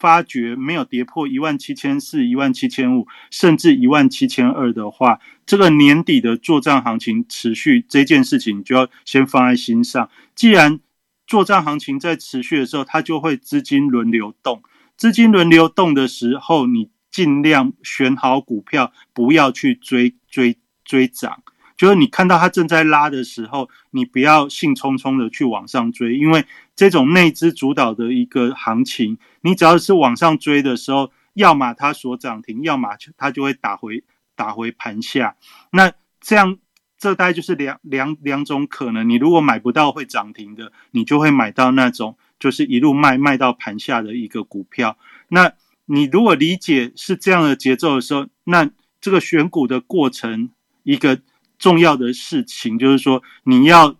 [0.00, 10.10] 发觉没有跌破一万七千四、一万七千五，甚至一万七千二的话，这个年底的做账行情持续这件事情，就要先放在心上。
[10.34, 10.80] 既然
[11.26, 14.62] 做账行情在持续的时候，它就会资金轮流动。
[14.96, 21.42] 资金轮流动的时候，你尽量选好股票，不要去追追追涨。
[21.76, 26.44] 就是你看到它正在拉的时候，你不要兴冲冲的去往上追，因为
[26.76, 35.36] 这种内资主导的一个行情，你只要是往上追的时候，要么它所涨停，要么它就会打回打回盘下。
[35.72, 36.58] 那这样。
[37.02, 44.98] 这大概就是两两两种可能，你如果买不到会涨停的，你就会买到那种就是一路卖卖到盘下的一个股票。
[45.28, 45.50] 那
[45.86, 48.68] 你如果理解是这样的节奏的时候，那
[49.00, 50.50] 这个选股的过程
[50.82, 51.22] 一个
[51.58, 53.96] 重要的事情就是说，你要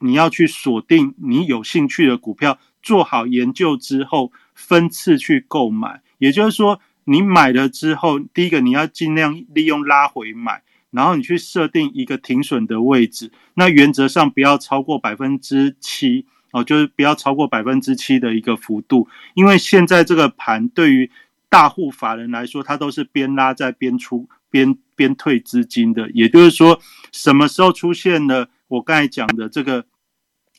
[0.00, 6.02] 你要去锁定你有兴趣的股票，做好研究之后分次去购买。
[6.18, 10.62] 也就是说，你买了之后，第一个你要尽量利用拉回买。
[10.90, 21.10] 然后你去设定一个停损的位置，那原则上不要超过百分之七哦，就是不要超过百分之七的一个幅度，因为现在这个盘对于
[21.50, 26.80] 大户法人来说，它都是边拉在边出边边退资金的，也就是说，
[27.12, 29.84] 什么时候出现了我刚才讲的这个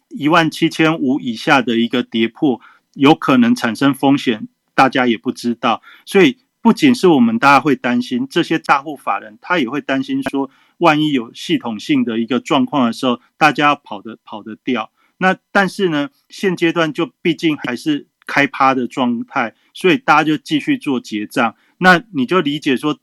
[0.09, 2.61] 一万七千五以下的一个跌破，
[2.93, 6.39] 有可能产生风险，大家也不知道，所以。
[6.61, 14.91] 不仅是我们大家会担心，这些大户法人他也会担心说，万一有系统性的一个状况的时候，大家要跑得跑得掉。
[15.19, 21.55] 那但是呢，现阶段就毕竟还是开趴的状态，所以大家就继续做结账。
[21.77, 22.99] 那你就理解说，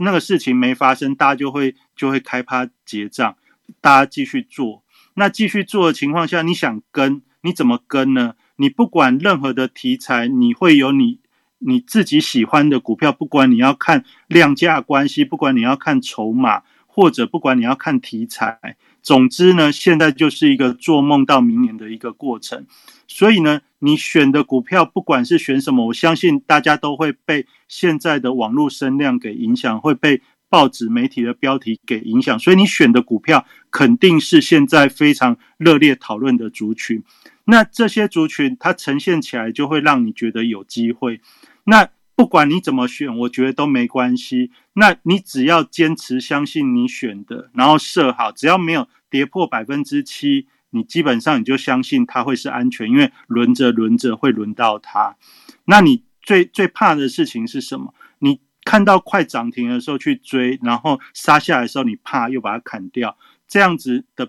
[0.00, 3.36] 那个事情没发生，大家就会就会开趴结账，
[3.80, 4.82] 大家继续做。
[5.14, 8.34] 那继续做的情况下，你想跟，你怎么跟呢？
[8.56, 11.18] 你不管任何的题材，你会有你
[11.58, 22.66] 你自己喜欢的股票，不管你要看量价关系，不管你要看筹码，或者不管你要看题材，总之呢，现在就是一个做梦到明年的一个过程。
[23.06, 30.22] 所以呢，你选的股票，不管是选什么，我相信大家都会被现在的网络声量给影响，会被。
[30.48, 37.02] 报纸媒体的标题给影响，所以你选的股票肯定是现在非常热烈讨论的族群。
[37.46, 41.20] 那这些族群它呈现起来就会让你觉得有机会。
[41.64, 44.52] 那不管你怎么选，我觉得都没关系。
[44.74, 55.16] 那你只要坚持相信你选的，然后设好，只要没有跌破百分之七，你基本上你就相信它会是安全，因为轮着轮着会轮到它。
[55.64, 57.94] 那你最最怕的事情是什么？
[58.20, 58.40] 你。
[58.66, 63.16] 看到快涨停的时候去追，然后杀下来的时候你怕又把它砍掉，
[63.46, 64.28] 这样子的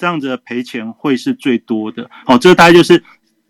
[0.00, 2.10] 这样子的赔钱会是最多的。
[2.24, 3.04] 好，这大概就是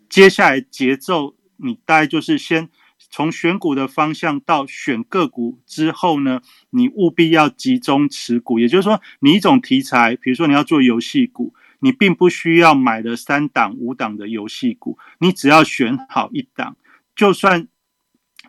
[0.09, 2.67] 接下来节奏，你大概就是先
[3.09, 6.41] 从选股的方向到选个股之后呢，
[6.71, 8.59] 你务必要集中持股。
[8.59, 16.75] 也就是说，你一种题材，比如说你要做游戏股，你并不需要买了三档五档的游戏股，你只要选好一档，
[17.15, 17.69] 就算。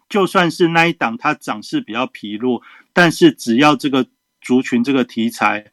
[0.09, 2.61] 就算是那一档它涨势比较疲弱，
[2.93, 4.07] 但是只要这个
[4.43, 5.65] 族群这个题材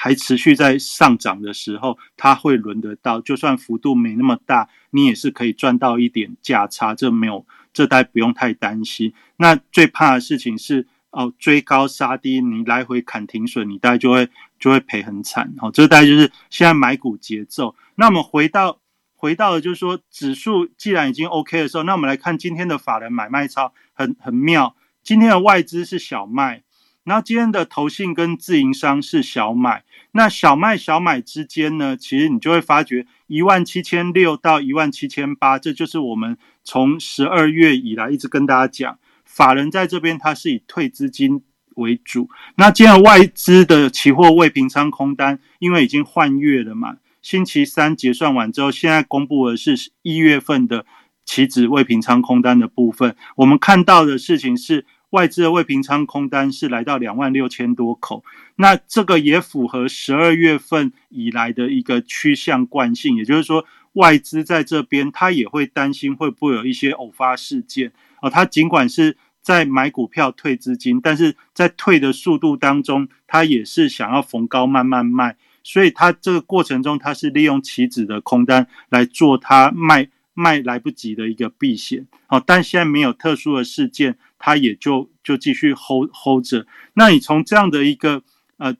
[0.00, 3.20] 还持续在上涨的时候，它会轮得到。
[3.20, 9.12] 就算幅度没那么大，你也是可以赚到一点价差，这没有，这大家不用太担心。
[9.38, 14.28] 那最怕的事情是哦，追高杀低，你来回砍停损，你大概就会
[14.60, 15.52] 就会赔很惨。
[15.60, 17.74] 哦，这大概就是现在买股节奏。
[17.96, 18.78] 那我们回到。
[19.20, 24.76] 回到，就是说，指数既然已经 OK 的时候，那我们来看今天的法人买卖超很很妙。
[25.02, 26.62] 今天的外资是小卖，
[27.04, 29.84] 然后今天的投信跟自营商是小买。
[30.12, 41.42] 那小卖小买之间呢，其实你就会发觉一万七千六到一万七千八，这就是我们从十二月以来一直跟大家讲，法人在这边它是以退资金
[41.76, 42.28] 为主。
[42.56, 46.96] 那今天外资的期货未平仓空单，因为已经换月了嘛。
[47.20, 50.86] 星期三结算完之后，现在公布的是一月份的
[51.24, 53.14] 期指未平仓空单的部分。
[53.36, 58.24] 我们看到的事情是，外资的未平仓空单是来到两万六千多口。
[58.56, 68.28] 那这个也符合十二月份以来的一个趋向惯性，也就是说，外资在这边他也会担心会不会有一些偶发事件哦。
[68.28, 75.36] 他尽管是在买股票退资金，但是在退的速度当中，他也是想要逢高慢慢卖。
[75.64, 86.66] 所以它这个过程中，它是利用期指的空单来做它卖卖来不及的一个避险，好，但现在没有特殊的事件，它也就就继续 hold hold 着。
[86.94, 88.22] 那你从这样的一个
[88.56, 88.74] 呃，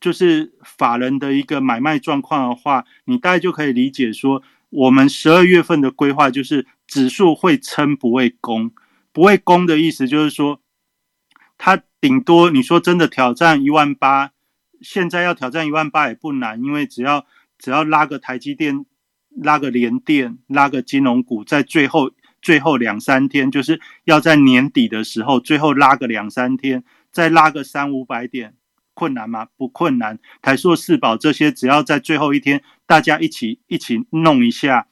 [0.00, 8.70] 就是法人的一个买卖状况的话，你大概就可以理解说，我们十二月份的规划就是指数会撑不会攻，
[9.12, 10.60] 不会攻的意思就是说，
[11.56, 14.32] 它顶多你说真的挑战一万八。
[14.80, 17.24] 现在要挑战一万八也不难，因为只要
[17.58, 18.84] 只要拉个台积电、
[19.34, 22.10] 拉个联电、拉个金融股，在最后
[22.44, 28.54] 最后两三天，就是要在年底的时候，最后拉个两三天，再拉个三五百点，
[28.92, 29.48] 困难吗？
[29.56, 30.18] 不困难。
[30.42, 34.88] 台硕、四宝这些，只要在最后一天，大家一起一起弄一下，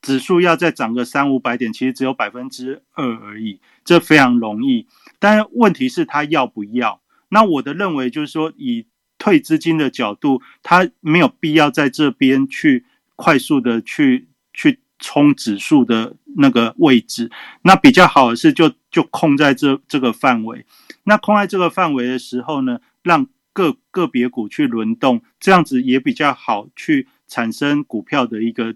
[0.00, 4.86] 指数要再涨个三五百点，其实只有百分之二而已，这非常容易。
[5.18, 7.02] 但问题是，他要不要？
[7.28, 8.86] 那我的认为就是说，以
[9.18, 12.86] 退资金的角度，他没有必要在这边去
[13.16, 17.30] 快速的去去冲指数的那个位置。
[17.62, 20.64] 那比较好的是，就就空在这这个范围。
[21.04, 28.74] 那空在这个范围的时候呢，让个个别股去轮动，这样子也比较好去产生股票的一个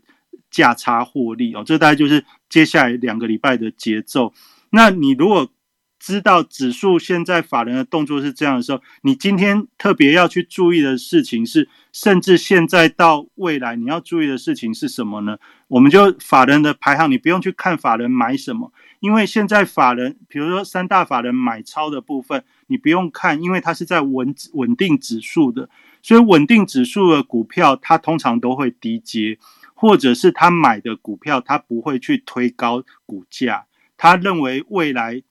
[0.51, 1.63] 价差获利哦。
[1.65, 4.33] 这大概就是接下来两个礼拜的节奏。
[4.71, 5.51] 那你如果
[5.99, 15.39] 知道指数现在法人的动作是这样的时候，你今天特别要去注意的事情是，甚至现在到未来你要注意的事情是什么呢？
[15.67, 25.69] 我们就法人的排行，你不用去看法人买什么，因为现在法人，比如说三大法人买超的部分，你不用看，因为它是在稳稳定指数的，
[26.01, 29.37] 所以稳定指数的股票它通常都会低接，
[29.75, 35.23] 或者是他买的股票他不会去推高股价，他认为未来。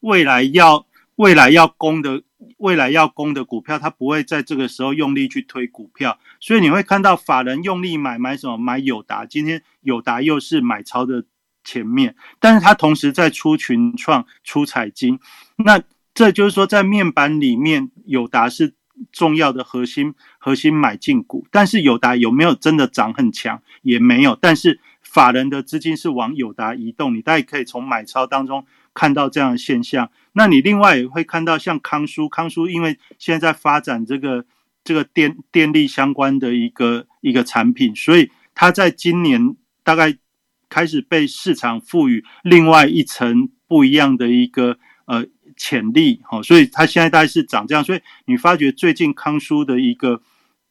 [0.00, 0.86] 未来要
[1.16, 2.22] 未来要攻的
[2.56, 8.56] 未来要攻的股票，它不会在这个时候用力去推股票，所以你会看到法人用力买买什么？
[8.56, 11.24] 买友达，今天友达又是买超的
[11.64, 15.18] 前面，但是它同时在出群创出彩金，
[15.56, 15.82] 那
[16.14, 18.74] 这就是说在面板里面友达是
[19.12, 23.62] 重要的核心核心买进股，但是友达有没有真的涨很强？
[23.82, 24.36] 也没有。
[24.40, 30.10] 但是法人的资金是往友达移动，你大概可以从买超当中看到这样的现象。
[30.32, 34.44] 那你另外也会看到像康舒，康舒因为现在在发展这个
[34.84, 40.16] 这个电电力相关的一个一个产品，所以它在今年大概
[40.68, 45.26] 开始被市场赋予另外一层不一样的一个呃。
[45.56, 50.22] 潜力好，所以它现在大概是涨这样，所以你发觉最近康舒的一个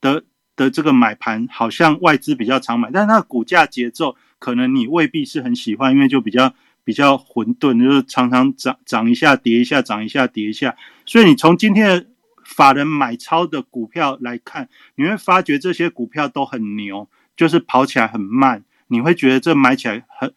[0.02, 0.24] 的
[0.56, 6.56] 的这个买盘好像外资比较常买，但是它的股价节奏可能你未必是很喜欢，因为就比较
[6.90, 10.76] 比较混沌，就是常常涨涨一下跌一下，涨一下跌一下。
[11.06, 12.08] 所以你从今天的
[12.44, 20.34] 法人买超的股票来看，你会发觉这些股票都很牛，就是跑起来很慢，你会觉得这买起来很。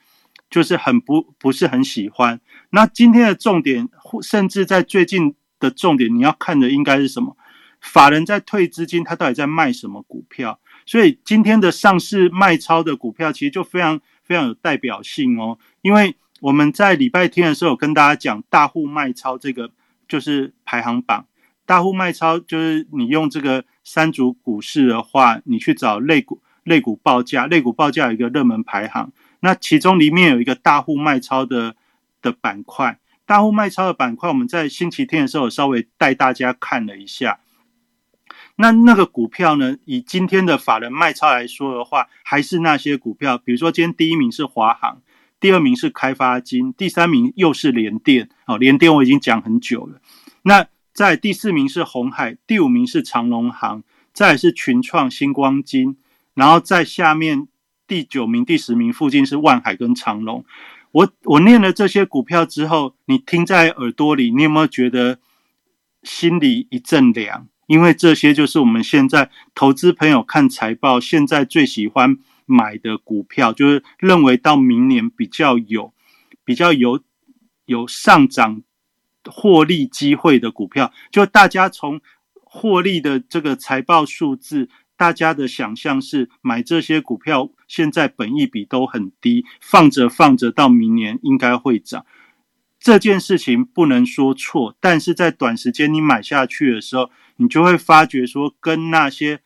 [0.50, 2.38] 就是很不不是很喜欢。
[2.68, 3.88] 那今天的重点，
[4.20, 7.34] 甚至在最近的重点，你要看的应该是什么？
[7.80, 10.60] 法人在退资金，他到底在卖什么股票？
[10.84, 15.56] 所以今天的上市卖超的股票，其实就非常非常有代表性哦。
[15.80, 19.70] 因为我们在礼拜天的时候跟大家讲，大户卖超这个
[20.08, 21.24] 就是排行榜。
[21.64, 29.12] 大户卖超就是你用这个三组股市的话，你去找类股类股报价，类股报价有一个热门排行。
[29.38, 31.76] 那其中里面有一个大户卖超的
[32.20, 37.38] 的板块，大户卖超的板块，我们在星期天的时候稍微带大家看了一下。
[38.56, 45.00] 那那个股票呢，以今天的法人卖超来说的话，还是那些股票，比如说今天第一名是华航，
[45.42, 48.30] 第二名是开发金，第三名又是联电。
[48.46, 50.00] 哦，联电我已经讲很久了。
[50.42, 53.82] 那在第四名是红海，第五名是长隆行，
[54.14, 55.98] 再是群创、星光金，
[56.32, 57.48] 然后在下面。
[57.84, 60.46] 第九名、第十名附近是万海跟长隆。
[60.92, 65.18] 我我念了这些股票之后，你听在耳朵里，你有没有觉得
[66.02, 67.48] 心里一阵凉？
[67.66, 72.16] 因为这些就是我们现在投资朋友看财报，现在最喜欢
[72.46, 75.92] 买的股票，就是认为到明年比较有、
[76.44, 77.00] 比较有
[77.64, 78.62] 有上涨
[79.24, 80.92] 获利机会的股票。
[81.10, 82.00] 就大家从
[82.44, 84.68] 获利的这个财报数字。
[84.94, 92.06] 大家的想象是买这些股票，现在本益比都很低，放着放着到明年应该会涨。
[92.78, 99.40] 这件事情不能说错，但是在短时间你买下去的时候，你就会发觉说，跟那些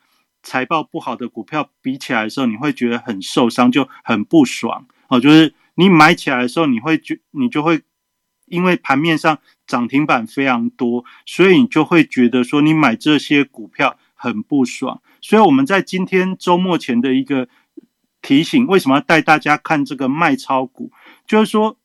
[0.47, 5.19] 财报不好的股票比起来的时候，你会觉得很受伤，就很不爽哦。
[5.19, 7.83] 就是你买起来的时候，你会觉你就会
[8.47, 9.37] 因为盘面上
[9.67, 15.03] 涨停板非常多，所以你就会觉得说，你买这些股票很不爽。
[15.21, 17.49] 所以我们在今天周末前的一个
[18.23, 20.93] 提醒，为什么要带大家看这个卖超股？
[21.27, 21.77] 就是说，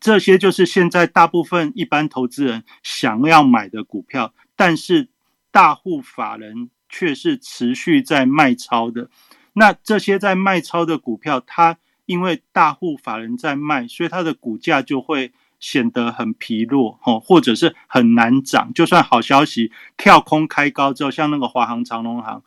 [0.00, 5.10] 这些就是现在大部分一般投资人想要买的股票，但是
[5.50, 9.08] 大户法人却是持续在卖超的。
[9.54, 15.32] 那这些在卖超的股票，它因为大户法人在卖，所以它的股价就会。
[15.60, 18.70] 显得很疲弱，哦，或者是很难涨。
[18.74, 22.42] 就算好消息跳空开高之后，像那个华航、长隆行，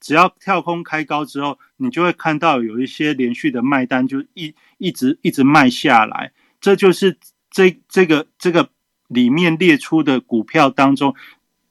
[0.00, 6.32] 只要跳空开高之后，你就会看到有一些连续的卖单，就一一直一直卖下来。
[6.62, 7.18] 这就是
[7.50, 8.70] 这这个这个
[9.08, 11.14] 里面列出的股票当中，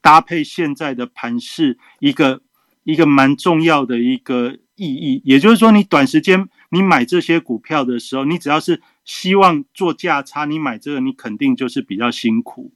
[0.02, 2.42] 搭配现在的盘势一个
[2.84, 5.22] 一个蛮重要的一个意义。
[5.24, 8.82] 也就是说，你短时间你买这些股票的时候，你只要是。
[9.04, 12.72] 希望做价差，你买这个，你肯定就是比较辛苦。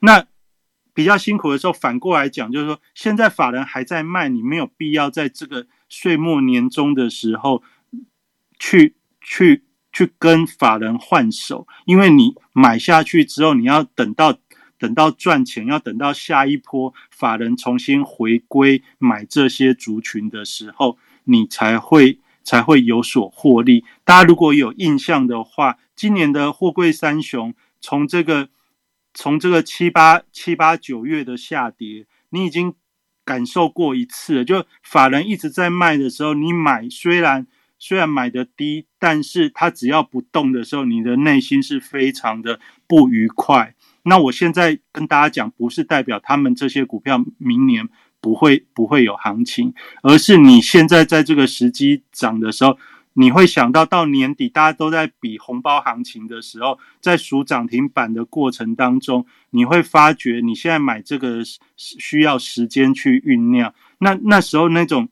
[0.00, 0.24] 那
[0.94, 7.62] 比较辛苦的时候，反过来讲，就是说，现在法人还在卖，你没有必要在这个岁末年终的时候
[8.58, 14.32] 去去去跟法人换手，因为你买下去之后，你要等到
[14.78, 22.20] 等到赚钱，要等到下一波法人重新回归买这些族群的时候，你才会。
[22.46, 23.84] 才会有所获利。
[24.04, 28.50] 大家如果有印象的话，今年的货柜三雄从这个
[29.12, 32.72] 从这个七八七八九月的下跌，你已经
[33.24, 34.44] 感受过一次了。
[34.44, 37.48] 就法人一直在卖的时候，你买虽然
[37.80, 43.74] 虽然买的低，但是它只要不动的时候，你的内心是非常的不愉快。
[44.06, 47.88] 那我现在跟大家讲，不是代表他们这些股票明年。
[48.18, 52.76] 不会不会有行情，而是你现在在这个时机涨的时候，
[53.12, 61.42] 你会想到到年底大家都在比红包行情的时候，在数涨停板的过程当中，你会发觉你现在买这个
[61.76, 65.08] 需要时间去酝酿，那那时候那种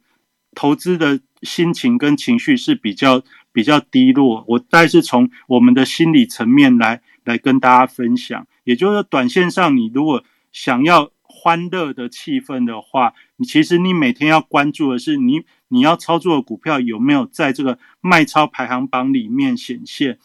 [0.56, 3.22] 投资的心情跟情绪是比较
[3.52, 4.44] 比较低落。
[4.48, 11.10] 我但是从我们的心理层面来来跟大家分享，也就是说，短线上你如果想要。
[11.36, 20.18] 欢乐的气氛的话，你其实你每天要关注的是你你要操作的股票有没有在这个卖超排行榜里面显现。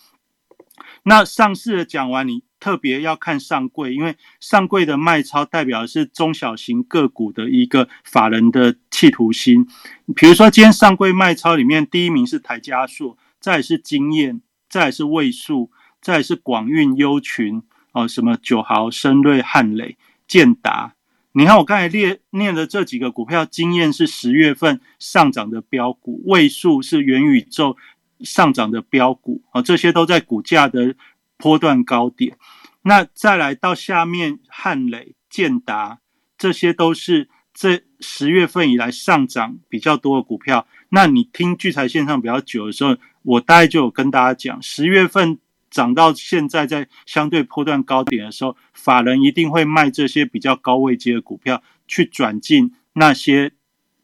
[1.04, 9.68] 那上市的讲完，你特别要看上柜，因为上柜的卖超代表的是中小型个股的一个法人的企图心。
[10.16, 15.72] 比如说今天上柜卖超里面，第一名是台加硕，再是经验，再是位数，
[16.02, 19.97] 再是广运优群哦，什么九豪、深瑞、汉磊、
[20.28, 20.95] 建达。
[21.32, 27.78] 你看我刚才列念的这几个股票，经验是十月份上涨的标股，位数是元宇宙。
[28.22, 30.93] 上涨的标股啊，这些都在股价的
[31.38, 32.36] 波段高点。
[32.82, 36.00] 那再来到下面，汉磊、建达，
[36.38, 40.68] 这些都是这十月份以来上涨比较多的股票。
[40.89, 45.39] 那你听聚财线上比较久的时候，我大概就有跟大家讲，十月份
[45.70, 53.51] 涨到现在在相对波段高点的时候，法人一定会卖这些比较高位阶的股票，去转进那些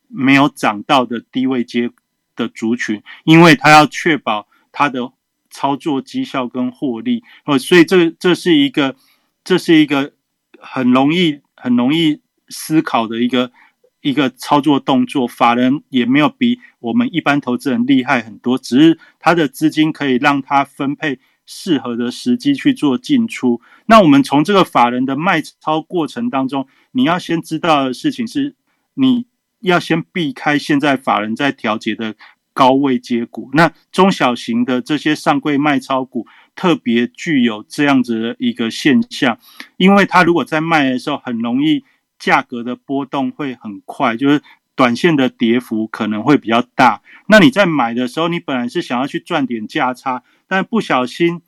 [0.07, 1.91] 没有涨到的低位阶。
[2.37, 5.09] 的族群，因为他要确保他的
[5.49, 8.97] 操作绩效跟获利，哦，所以这这是一个，
[9.41, 10.11] 这是一个
[10.59, 13.53] 很容易很容易思考的一个
[14.01, 15.25] 一个操作动作。
[15.25, 23.61] 法人也没有比我们一般投资人厉害很多，只是他的资金可以让他分配适合的时机去做进出。
[23.85, 28.55] 那我们从这个法人的卖超过程当中，你要先知道的事情是，
[28.93, 29.27] 你。
[29.61, 32.13] 要先避开现在法人在调节的
[32.53, 39.39] 高位接股，那中小型的这些上柜卖超股特别具有这样子的一个现象，
[39.77, 41.83] 因为它如果在卖的时候很容易
[42.19, 44.43] 价格的波动会很快，就是
[44.75, 47.01] 短线的跌幅可能会比较大。
[47.27, 51.41] 那你在买的时候，你本来是想要去赚点价差，但不小心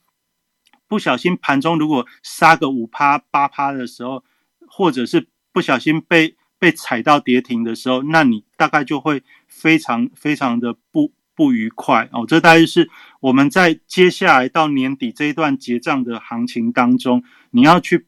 [0.87, 4.23] 不小心盘中如果杀个五趴八趴的时候，
[4.67, 6.35] 或者是不小心被。
[6.59, 12.25] 被踩到跌停的时候，那你大概就会非常非常的不不愉快哦。
[12.27, 12.89] 这大概是
[13.19, 18.07] 我们在接下来到年底这一段结账的行情当中，你要去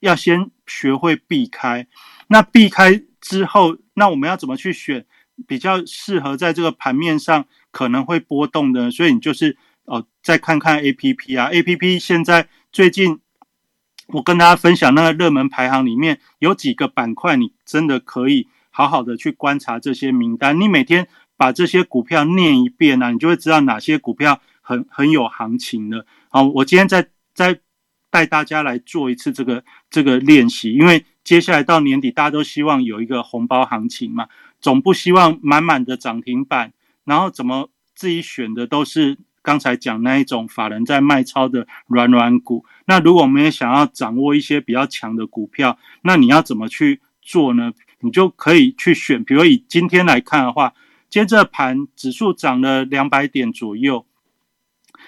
[0.00, 1.86] 要先学会避开。
[2.26, 5.06] 那避开之后，那我们要怎么去选
[5.46, 8.90] 比较适合在这个盘面上可能会波动的？
[8.90, 9.56] 所以你就是，
[10.26, 13.20] 再看看 A P P 啊，A P P 现在最近。
[14.08, 20.60] 我跟大家分享那个热门排行里面有几个板块，你真的可以好好的去观察这些名单。
[20.60, 26.06] 你每天把这些股票念一遍呢，你就会知道哪些股票很很有行情了。
[26.28, 27.60] 好，我今天再再
[28.08, 34.28] 带大家来做一次这个这个练习，因为接下来到年底，大家都希望有一个红包行情嘛，
[34.60, 36.72] 总不希望满满的涨停板，
[37.04, 39.18] 然后怎么自己选的都是。
[39.46, 47.72] 刚才讲那一种法人在卖超的软软股，那如果我们也想要掌握一些比较强的股票，那你要怎么去做呢？
[48.00, 50.74] 你就可以去选，比如以今天来看的话，
[51.08, 54.04] 接着盘指数涨了两百点左右，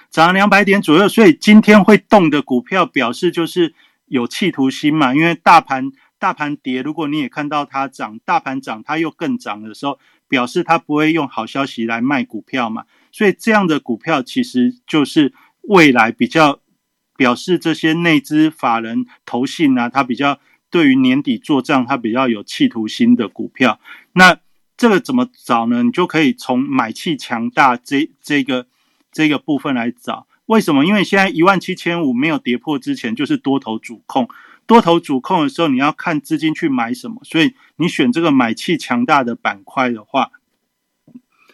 [0.08, 3.74] 涨了两百点左右，所以今天会动的股票表示就是
[4.06, 12.84] 有企图心嘛，因为大盘大盘跌，如果你也看到它涨，大盘涨它又更涨的时候，表示它不会用好消息来卖股票嘛。
[13.12, 15.32] 所以这样的股票其实就是
[15.62, 16.60] 未来比较
[17.16, 20.38] 表示这些内资法人投信啊，它比较
[20.70, 23.80] 对于年底做账，它比较有企图心的股票。
[24.12, 24.38] 那
[24.76, 25.82] 这个怎么找呢？
[25.82, 28.66] 你就可以从买气强大这这个
[29.10, 30.28] 这个部分来找。
[30.46, 30.86] 为什么？
[30.86, 34.28] 因为现在一万七千五没有跌破之前，就是多头主控。
[34.64, 37.20] 多头主控的时候，你要看资金去买什么。
[37.24, 40.30] 所以你选这个买气强大的板块的话，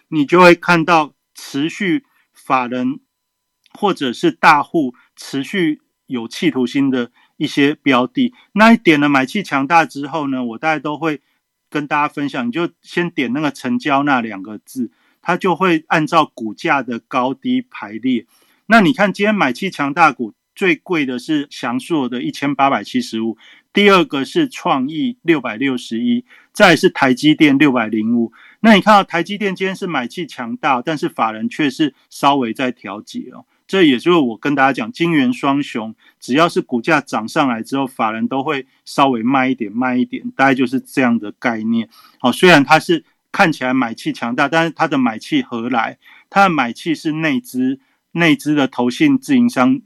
[0.09, 1.15] 你就会看到。
[1.35, 3.01] 持续法人
[3.73, 11.21] 或者是大户持续有企图心的一些标的，那一点了买气强大之后呢，我大概都会
[11.69, 12.47] 跟大家分享。
[12.47, 18.27] 你就先点那个成交那两个字，它就会按照股价的高低排列。
[18.67, 23.37] 那你看今天买气强大股最贵的是祥硕的一千八百七十五，
[23.73, 28.33] 第二个是创意六百六十一，再是台积电六百零五。
[28.65, 33.45] 那你看到台积电今天是买气强大，但是法人却是稍微在调节哦。
[33.67, 41.87] 这也就是我跟大家讲，金元双雄，只要是股价涨上来之后，法人都会稍微卖一点，卖一点，大概就是这样的概念。
[42.19, 45.99] 好，虽然它是看起来买气强大，但是它的买气何来？
[46.31, 47.79] 它的买气是内资，
[48.13, 49.83] 内资的投信自营商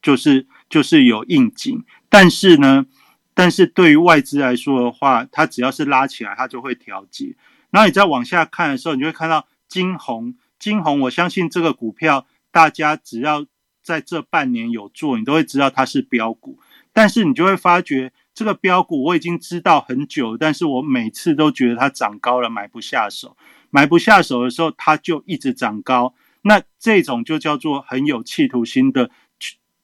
[0.00, 2.86] 就是就是有应景，但是呢，
[3.34, 7.36] 但是对于外资来说的话，它只要是拉起来，它就会调节。
[7.70, 10.34] 然后你再往下看的时候，你就会看到金红。
[10.58, 13.46] 金红，我相信这个股票，大家只要
[13.82, 16.58] 在这半年有做，你都会知道它是标股。
[16.92, 23.36] 但是你就会发觉，这个标股我已经知道很久，但是我每次都觉得它涨高了，买不下手。
[23.70, 26.14] 买不下手的时候，它就一直涨高。
[26.42, 29.10] 那这种就叫做很有企图心的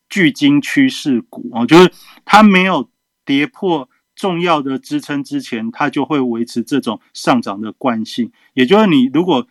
[0.09, 1.93] 巨金趋势股哦，就是
[2.25, 2.91] 它没有
[3.25, 8.31] 跌破重要的支撑之前，它就会维持这种上涨的惯性。
[8.53, 9.47] 也就是你如果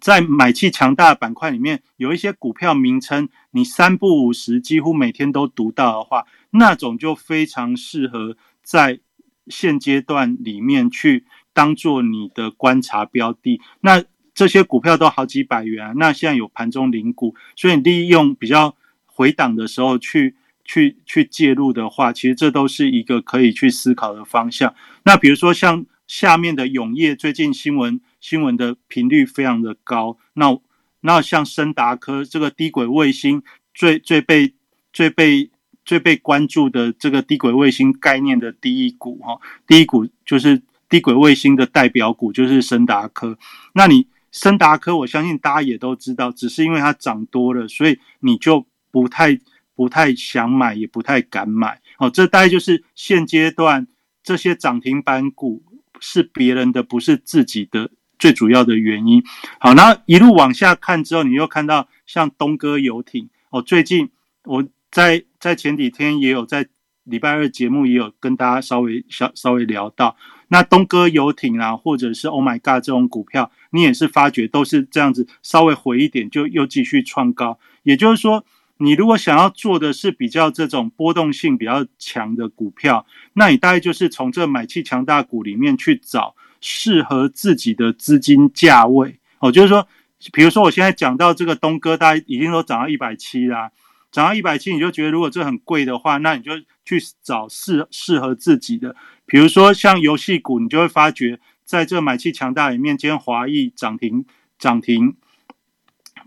[0.00, 9.00] 在买气强大的板块里面，有一些股票名称，你三不五十几乎每天都读到的话，那种就非常适合在
[9.46, 13.60] 现阶段里面去当做你的观察标的。
[13.80, 14.02] 那
[14.34, 18.74] 这些股票都好几百元，那现在有盘中零股，所以利用比较
[19.06, 20.34] 回档的时候去
[20.66, 24.74] 去去介入的话，其实这都是一个可以去思考的方向。
[25.04, 28.00] 那比如说像下面的永业，最近新闻。
[28.18, 30.58] 新闻的频率非常的高，那
[31.02, 33.40] 那像深达科这个低轨卫星
[33.72, 34.52] 最最被
[34.92, 35.48] 最被
[35.84, 43.38] 最被关注的这个低轨卫星概念的第一股哈，第一股就是低轨卫星的代表股就是深达科。
[43.74, 49.38] 那你深达科，我相信大家也都知道，只是因为它涨多了，所以你就不太
[49.76, 51.80] 不太想买，也不太敢买。
[51.98, 53.86] 哦，这大概就是现阶段
[54.24, 55.62] 这些涨停板股
[56.00, 57.90] 是别人的，不是自己的。
[58.18, 59.22] 最主要的原因，
[59.60, 63.60] 好，那一路往下看之后，你又看到像东哥游艇哦。
[63.60, 64.08] 最近
[64.44, 66.66] 我在在前几天也有在
[67.04, 70.16] 礼拜二节目也有跟大家稍微稍稍微聊到，
[70.48, 77.58] 那东哥游艇啊，或者是 Oh my God 这种股票，你也是发觉都是这样子，稍微回一点就又继续创高。
[77.82, 78.46] 也就是说，
[78.78, 86.34] 你如果想要做的是比较这种波动性比较强的股票，那你大概就是从这买气强大股里面去找。
[86.62, 89.86] 适合自己的资金价位哦，就是说，
[90.32, 93.70] 比如说我现在讲到这个东哥，大家已经都涨到一百七啦，
[94.10, 96.52] 涨到一百七，你就觉得如果这很贵的话，那你就
[96.84, 98.96] 去找适适合自己的。
[99.26, 104.24] 比如说像游戏股，你就会发觉在这买气强大里面，今天华谊涨停
[104.58, 105.14] 涨停，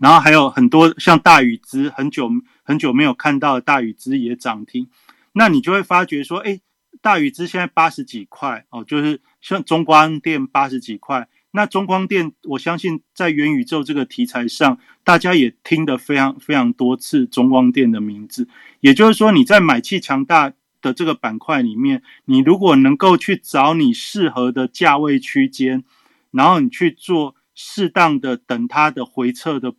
[0.00, 2.28] 然后还有很多像大宇资，很久
[2.64, 4.88] 很久没有看到的大宇资也涨停，
[5.34, 6.60] 那你就会发觉说，哎。
[7.02, 11.28] 大宇资现在八十几块哦，就是像中光电八十几块。
[11.52, 18.48] 那中光电，我相信在元宇宙这个题材上，大家也听得非常非常多次中光电的名字。
[18.80, 25.84] 也就是说，你在买气强大的这个板块里面，你如果能够去找你适合的价位区间，
[26.32, 29.74] 然后你去做适当的等它的回撤的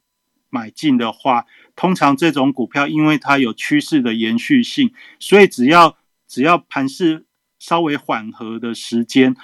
[0.52, 5.98] 买进的话，通常这种股票因为它有趋势的延续性，所以只要
[6.28, 7.26] 只要盘势
[7.58, 9.36] 稍微缓和的时间，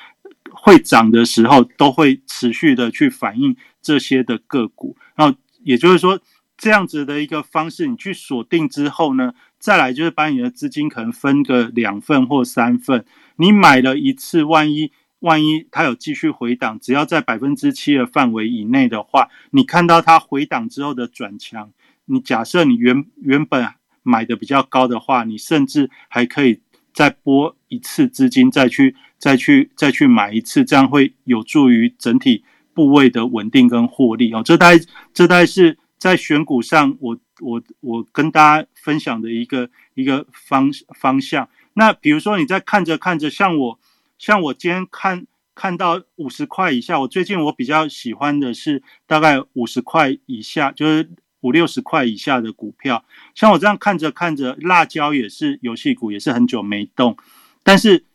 [0.52, 4.96] 会涨的时候，都会持续的去反映这些的个股。
[5.16, 6.20] 然后也就是说，
[6.58, 13.06] 这样子的一个方式，你去锁定之后呢，再来就是把你的资金可能分个两份或三份。
[13.38, 21.72] 你买了一次，万一万一它有继续回档，只要在百分之七的范围以内的话，你看到它回档之后的转强，
[22.06, 23.68] 你假设你原原本
[24.04, 26.62] 买的比较高的话，你甚至还可以。
[26.94, 32.44] 再拨一次资金，再去再去再去买一次，这样会有助于整体
[32.74, 34.42] 部位的稳定跟获利哦。
[34.44, 34.72] 这大
[35.14, 41.48] 这大概是在选股上，我我我跟大家分享的一个一个方方向。
[41.74, 43.80] 那比如说你在看着看着，像我
[44.18, 51.10] 像我今天看看到五十块以下，我最近我比较喜欢的是大概五十块以下，就是。
[51.42, 53.06] 五六十块以下的股票，
[53.36, 57.16] 像我这样看着看着，辣椒也是游戏股，也是很久没动。
[57.64, 58.06] 但是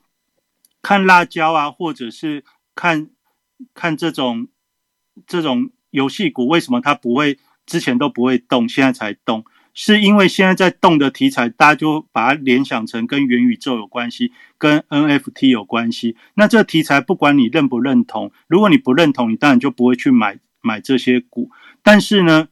[0.82, 2.44] 看辣椒啊，或者是
[2.74, 3.10] 看
[3.72, 4.48] 看这种
[5.24, 9.44] 这种游戏股，为什么它不会之前都不会动，现在才动？
[9.74, 16.16] 是因为现在在动的题材，大家就把它联想成跟元宇宙有关系，跟 NFT 有关系。
[16.34, 21.50] 那这题材不管你认不认同，如果你不认同，你当然就不会去买买这些股。
[21.82, 22.48] 但是呢？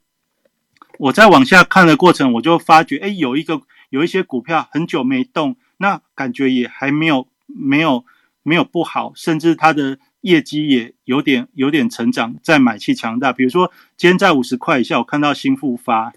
[0.99, 8.05] 我在往下看的过程，我就发觉，哎，有一个有一些股票很久没动，那感觉也还没有没有
[8.43, 13.33] 没有不好，甚至它的业绩也有点有点成长，在买气强大。
[13.33, 16.13] 比如说今天在五十块以下，我看到新复发，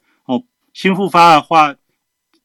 [0.73, 1.75] 新复发的话，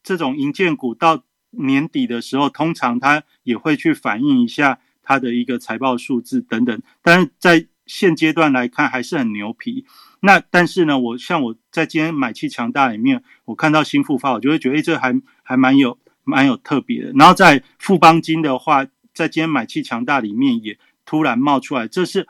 [0.03, 9.87] 这种银建股到年底的时候，通常它也会去反映一下它的一个财报数字等等，但是在现阶段来看还是很牛皮。
[10.21, 17.13] 那但是呢，我像我在今天买气强大里面，我看到新复发，我就会觉得，哎，这还还蛮有蛮有特别的。
[17.13, 22.29] 然后在富邦金的话，在今天买气强大里面也突然冒出来，这是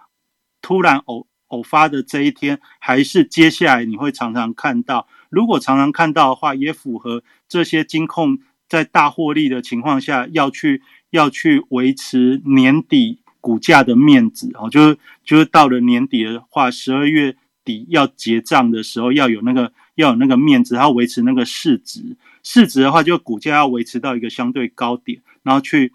[0.62, 5.08] 突然偶偶发的这一天，还是接下来你会常常看到？
[5.30, 25.92] 如果常常看到的话，也符合这些金控在大获利的情况下要去要去维持年底股价的面子哦，就是就是到了年底的话，十二月底要结账的时候要有那个要有那个面子，要维持那个市值，市值的话就股价要维持到一个相对高点，然后去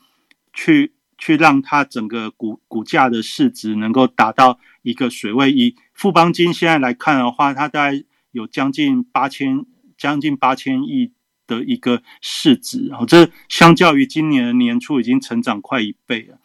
[0.54, 5.52] 去去让它整个股股价的市值能够达到一个水位。
[5.52, 8.04] 以富邦金现在来看的话，它大概
[8.34, 9.66] 有将近八千
[9.98, 11.14] 将近八千亿。
[11.46, 16.38] 的一个市值，哦，这相较于今年的年初已经成长快一倍了。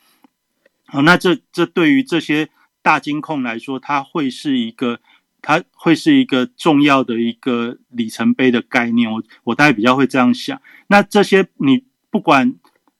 [0.86, 2.48] 好，那这这对于这些
[2.82, 4.98] 大金控来说，它会是一个，
[5.40, 9.08] 它会是一个重要的一个里程碑的概念。
[9.08, 10.60] 我我大概比较会这样想。
[10.88, 12.56] 那这些你不管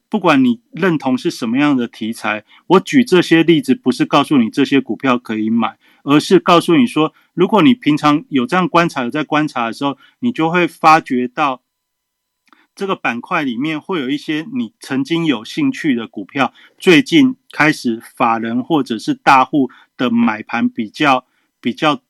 [0.09, 5.77] 不管你认同是什么样的题材，我举这些例子不是告诉你这些股票可以买，
[6.09, 11.63] 而是告诉你说，如果你平常有这样观察，有在观察的时候，你就会发觉到。
[12.75, 21.27] 这个板块里面会有一些你曾经有兴趣的股票，最近开始法人或者是大户的买盘比较
[21.61, 22.01] 比较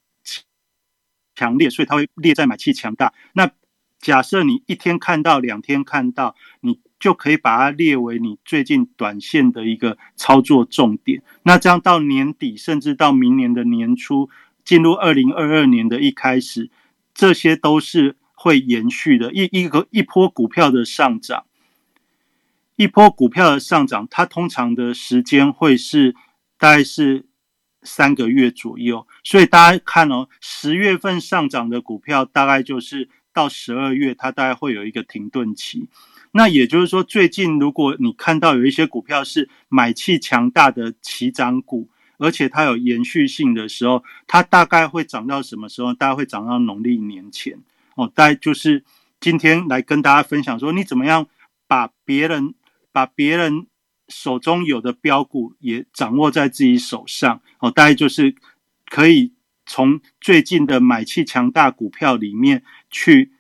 [1.35, 3.15] 强烈，所以它会列在买气强大。
[3.33, 3.51] 那
[3.99, 11.23] 假设你一天看到，两天看到，你就可以把它列为你最近短线的一个操作重点。
[11.43, 14.31] 那这样到年底，甚至到明年的年初，
[14.65, 16.71] 进入二零二二年的一开始，
[17.13, 18.17] 这些都是。
[18.41, 21.45] 会延续的一一个一波股票的上涨，
[22.77, 26.15] 一波股票的上涨，它通常的时间会是
[26.57, 27.27] 大概是
[27.83, 29.05] 三个月左右。
[29.25, 35.89] 所以大家看哦，十月份上涨的股票，大概就是到十二月，它大概会有一个停顿期。
[36.33, 45.95] 那也就是说，最近如果你看到有一些股票是买气强大的起涨股，而且它有延续性的时候，它大概会涨到什么时候？
[45.95, 47.59] 大概会涨到农历年前。
[47.95, 48.85] 哦，大概就是
[49.21, 51.27] 今天来跟大家分享说，你怎么样
[51.67, 52.55] 把别人
[52.93, 53.67] 把别人
[54.09, 57.41] 手中有的标股也掌握在自己手上。
[57.61, 58.35] 哦，大概就是
[58.87, 59.33] 可以
[59.67, 63.33] 从最近的买气强大股票里面去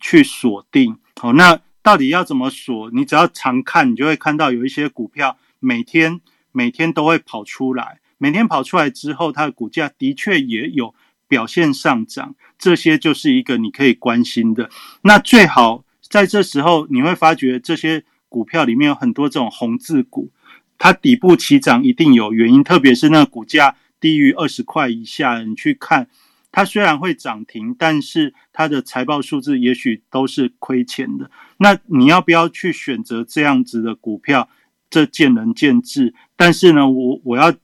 [0.00, 0.98] 去锁定。
[1.22, 2.90] 哦，那到底要怎么锁？
[2.90, 6.20] 你只要常看，你就会看到有一些股票每天
[6.50, 10.92] 每天都会跑出来，每天跑出来之后，它的股价的确也有。
[11.28, 14.70] 表现上涨，这些就是一个你可以关心的。
[15.02, 20.30] 那最好在这时候，你会发觉这些股票里面有很多这种红字股，
[20.78, 22.62] 它底部起涨一定有原因。
[22.62, 26.08] 特别是那股价低于二十块以下，你去看
[26.50, 31.30] 它虽然会涨停，但是它的财报数字也许都是亏钱的。
[31.58, 34.48] 那你要不要去选择这样子的股票？
[34.90, 36.14] 这见仁见智。
[36.36, 37.54] 但是呢，我我要。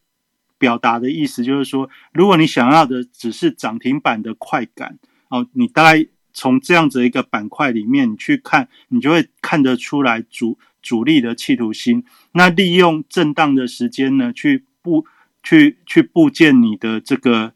[0.58, 4.96] 表达的意思就是说，如果你想要的只是涨停板的快感
[5.28, 12.04] 哦，你大概从这样子一个板块里面你去看，你就会看得出来主主力的企图心。
[12.34, 15.04] 那利用震荡的时间呢，去布
[15.42, 17.54] 去去布建你的这个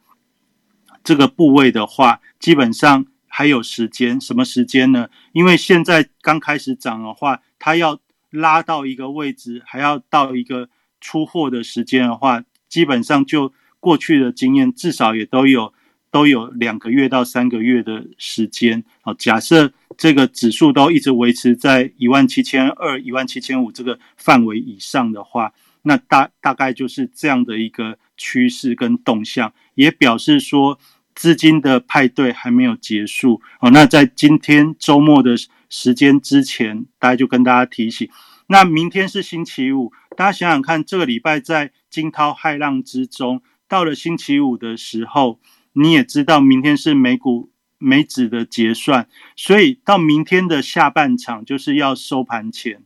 [1.07, 4.21] 这个部位的话，基本上还有时间。
[4.21, 5.09] 什么时间呢？
[5.33, 8.01] 因为现在刚开始涨的话，它要
[8.31, 10.69] 拉到一个位置，还要到一个
[11.01, 12.43] 出货的时间的话。
[12.69, 15.73] 基本上就过去的经验，至少也都有
[16.11, 18.83] 都有两个月到三个月的时间。
[19.01, 25.53] 好，假设这个指数都一直维持在一万七千二、一万七千五这个范围以上的话，
[25.83, 30.81] 那大大概就是这样的一个趋势跟动向，也表示说
[31.17, 33.43] 资金的派对还没有结束。
[33.59, 35.35] 好，那在今天周末的
[35.69, 38.09] 时间之前，大家就跟大家提醒，
[38.47, 41.73] 那明天是星期五，大家想想看，这个礼拜在。
[41.89, 45.41] 惊涛骇浪之中，到了星期五的时候，
[45.73, 52.83] 你也知道明天是美股美指的结算，所以到明天的下半场就是要收盘前，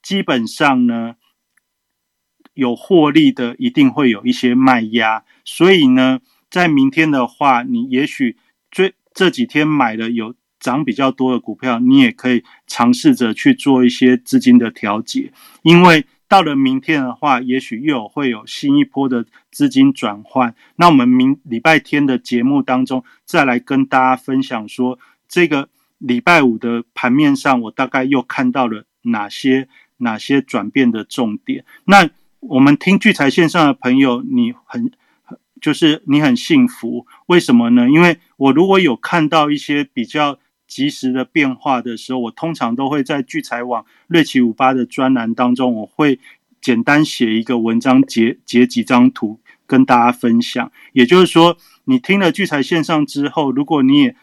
[0.00, 1.16] 基本上呢，
[2.54, 6.20] 有获利的一定会有一些卖压，所以呢，
[6.56, 8.38] 在明天的话，你也许
[8.70, 15.30] 最这几天买了有涨比较多的股票，你也可以尝试着去做一些资金的调节，
[15.60, 16.06] 因为。
[16.28, 20.56] 到了明天的话，也许又有会有新一波的资金转换。
[20.74, 24.98] 那我们明礼拜天的节目当中，再来跟大家分享说，
[25.28, 31.64] 这个礼拜五的盘面上，我大概又看到了哪些哪些转变的重点。
[31.84, 34.90] 那我们听聚财线上的朋友，你很
[35.60, 37.88] 就是你很幸福，为什么呢？
[37.88, 40.38] 因为我如果有看到一些比较。
[40.68, 46.18] 及时的变化的时候，我通常都会在聚财网瑞奇五八的专栏当中，我会
[46.60, 50.72] 简单写一个文章，截截几张图跟大家分享。
[50.92, 54.16] 也就是说，你听了聚财线上之后，如果你也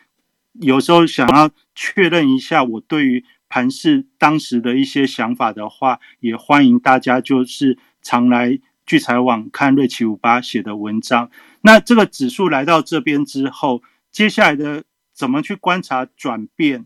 [0.60, 11.30] 有时候想要确认一下我对于盘市当时的一些想法的话，也欢迎大家就是常来聚财网看瑞奇五八写的文章。
[11.62, 13.82] 那这个指数来到这边之后，
[14.12, 16.86] 接下来的怎么去观察转变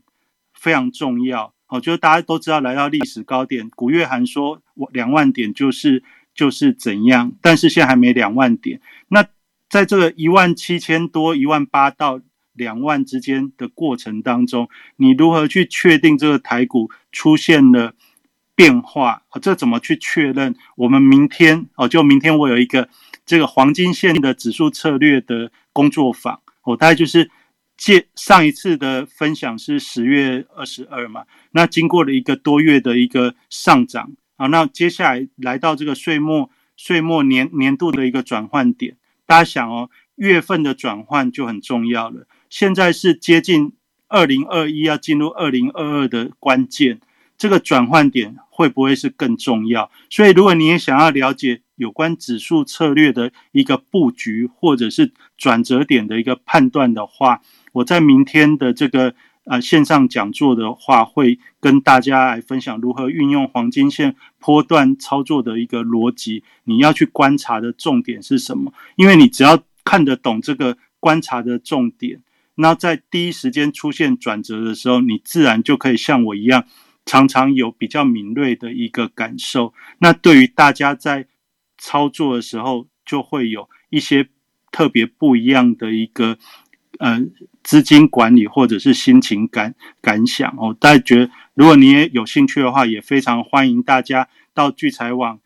[0.54, 1.54] 非常重要。
[1.68, 6.02] 哦，就是大家都知道来到历史高点，古月涵说我两万点就是
[6.34, 8.80] 就是怎样，但是现在还没两万点。
[9.10, 9.26] 那
[9.70, 12.22] 在这个一万七千多、一万八到
[12.54, 17.94] 两万之间的过程当中，你如何去确定这个台股出现了
[18.58, 19.22] 变化？
[19.40, 20.56] 这怎么去确认？
[20.76, 22.90] 我们明天哦，就明天我有一个
[23.24, 27.30] 这个黄金线的指数策略的工作坊，我大概就是
[27.78, 31.26] 借上一次的分享是十月二十二嘛。
[31.52, 38.98] 那经过了一个多月的一个上涨啊，那接下来来到这个岁末岁末年年度的一个转换点，
[39.28, 42.26] 大家想哦，月份的转换就很重要了。
[42.50, 43.74] 现在是接近
[44.08, 47.00] 二零二一要进入二零二二的关键，
[47.38, 49.92] 这个转换点会不会是更重要？
[50.10, 57.42] 所以，如果你也想要了解有关指数策略的一个布局，或者是转折点的一个判断的话，
[57.74, 59.16] 我在明天的这个。
[59.50, 66.44] 呃，线上讲座的话，会跟大家来分享如何运用黄金线波段操作的一个逻辑。
[66.66, 68.74] 你要去观察的重点是什么？
[68.98, 72.20] 因为你只要看得懂这个观察的重点，
[72.56, 76.66] 那在第一时间出现转折的时候，你自然就可以像我一样，
[77.08, 79.74] 常常有比较敏锐的一个感受。
[79.98, 81.26] 那对于大家在
[81.80, 84.28] 操作的时候，就会有一些
[84.72, 86.38] 特别不一样的一个。
[87.00, 87.22] 呃，
[87.62, 95.40] 资金管理或者是心情感感想哦，大家觉得，如果你也有兴趣的话，也非常欢迎大家到聚财网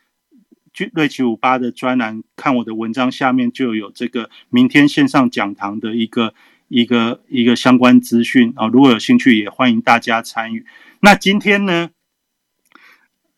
[0.71, 6.33] 聚瑞奇五八的专栏看我的文章，下面就有这个明天线上讲堂的一个
[6.69, 8.67] 一个一个相关资讯啊。
[8.67, 10.65] 如果有兴趣，也欢迎大家参与。
[11.01, 11.89] 那今天呢，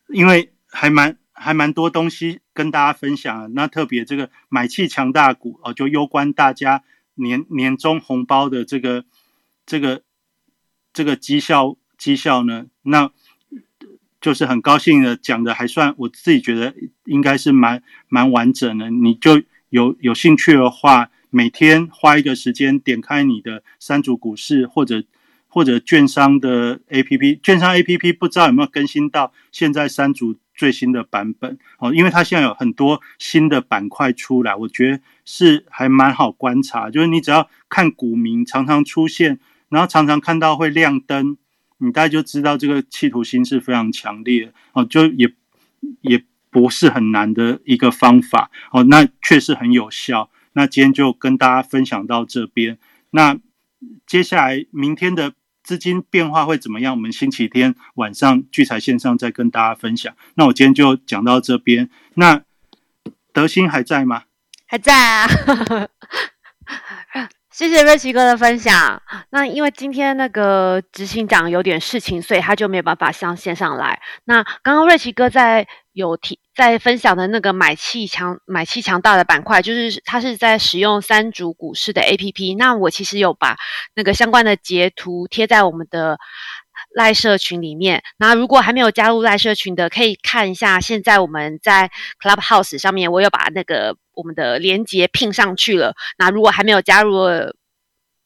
[0.08, 6.84] 因为还蛮还蛮多东西跟大家分享，那特别这个买气强大股哦，就攸关大家。
[7.16, 9.04] 年年终红包的这个
[9.64, 10.02] 这个
[10.92, 13.12] 这个绩效绩效呢，那
[14.20, 18.90] 就是很高兴的讲的还算我自己觉得应该是蛮蛮完整的。
[18.90, 25.04] 你就有有兴趣的话，每天花一个时间点开你的三组股市或者
[25.54, 30.34] 或者券商的 A P P，券商 A P P 不知道有没有更新到现在三组。
[30.56, 36.88] 最新的版本哦，因为它现在有很多新的板块出来，我觉得是还蛮好观察。
[36.88, 41.36] 就是你只要看股民常常出现，然后常常看到会亮灯，
[41.78, 44.84] 你大概就知道这个企图心是非常强烈哦。
[44.84, 45.28] 就也
[46.02, 50.30] 也不是很难的一个方法哦，那确实很有效。
[50.52, 52.78] 那今天就跟大家分享到这边，
[53.10, 53.36] 那
[54.06, 55.32] 接下来明天的。
[55.64, 56.94] 资金变化会怎么样？
[56.94, 60.14] 我们星期天晚上聚财线上再跟大家分享。
[60.34, 61.88] 那我今天就讲到这边。
[62.14, 62.42] 那
[63.32, 64.24] 德兴还在吗？
[64.66, 65.26] 还在啊。
[67.50, 69.00] 谢谢瑞奇哥的分享。
[69.30, 74.02] 那因为今天那个执行长有点事情，所以他就没有办法上线上来。
[74.24, 82.54] 那刚刚瑞奇哥在有提在分享的那个买气强买气强大的板块，就是他是在使用三足股市的 A P P。
[82.54, 83.56] 那我其实有把
[83.94, 86.18] 那个相关的截图贴在我们的
[86.94, 88.02] 赖社群里面。
[88.18, 91.90] 那如果还没有加入赖社群的，可以看一下现在我们在
[92.22, 93.96] Clubhouse 上面，我有把那个。
[94.16, 95.96] 我们的连接拼上去了。
[96.16, 97.56] 那如果还没有加入的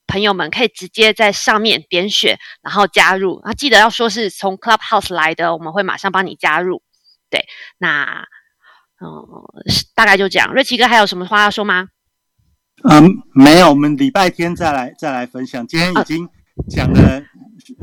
[0.06, 3.36] 朋友们，可以直接在上面点选，然后加入。
[3.36, 6.82] 啊，记得要说是从 Clubhouse 来的，我们会马上帮你加入。
[7.30, 7.44] 对，
[7.78, 8.26] 那
[9.00, 9.06] 嗯，
[9.94, 10.52] 大概就这样。
[10.52, 11.88] 瑞奇哥还有什么话要说吗？
[12.90, 15.66] 嗯，没有，我们礼拜天再来再来分享。
[15.66, 16.28] 今天已经
[16.68, 17.22] 讲了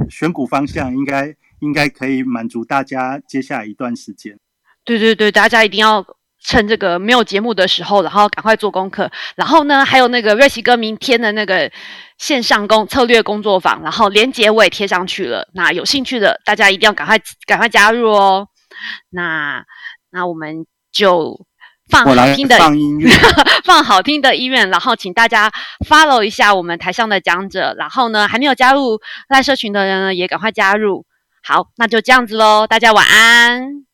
[0.09, 4.39] 选股方向，应该应该可以满足大家接下来一段时间。
[4.83, 6.05] 对对对，大家一定要。
[6.47, 9.11] 趁这个没有节目的时候，然后赶快做功课。
[9.35, 11.71] 然后呢，还有那个瑞奇哥明天的那个
[12.19, 15.49] 线上工策略工作坊，然后连结我也贴上去了。
[15.55, 18.47] 那有兴趣的大家一定要赶快赶快加入哦。
[19.09, 19.63] 那
[20.11, 21.45] 那我们就
[21.89, 23.09] 放好听的音乐，
[23.63, 25.51] 放好听的音乐，然后请大家
[25.87, 27.75] follow 一下我们台上的讲者。
[27.77, 28.99] 然后呢，还没有加入
[29.29, 31.05] 赖社群的人呢，也赶快加入。
[31.43, 33.84] 好，那就这样子喽，大家晚安。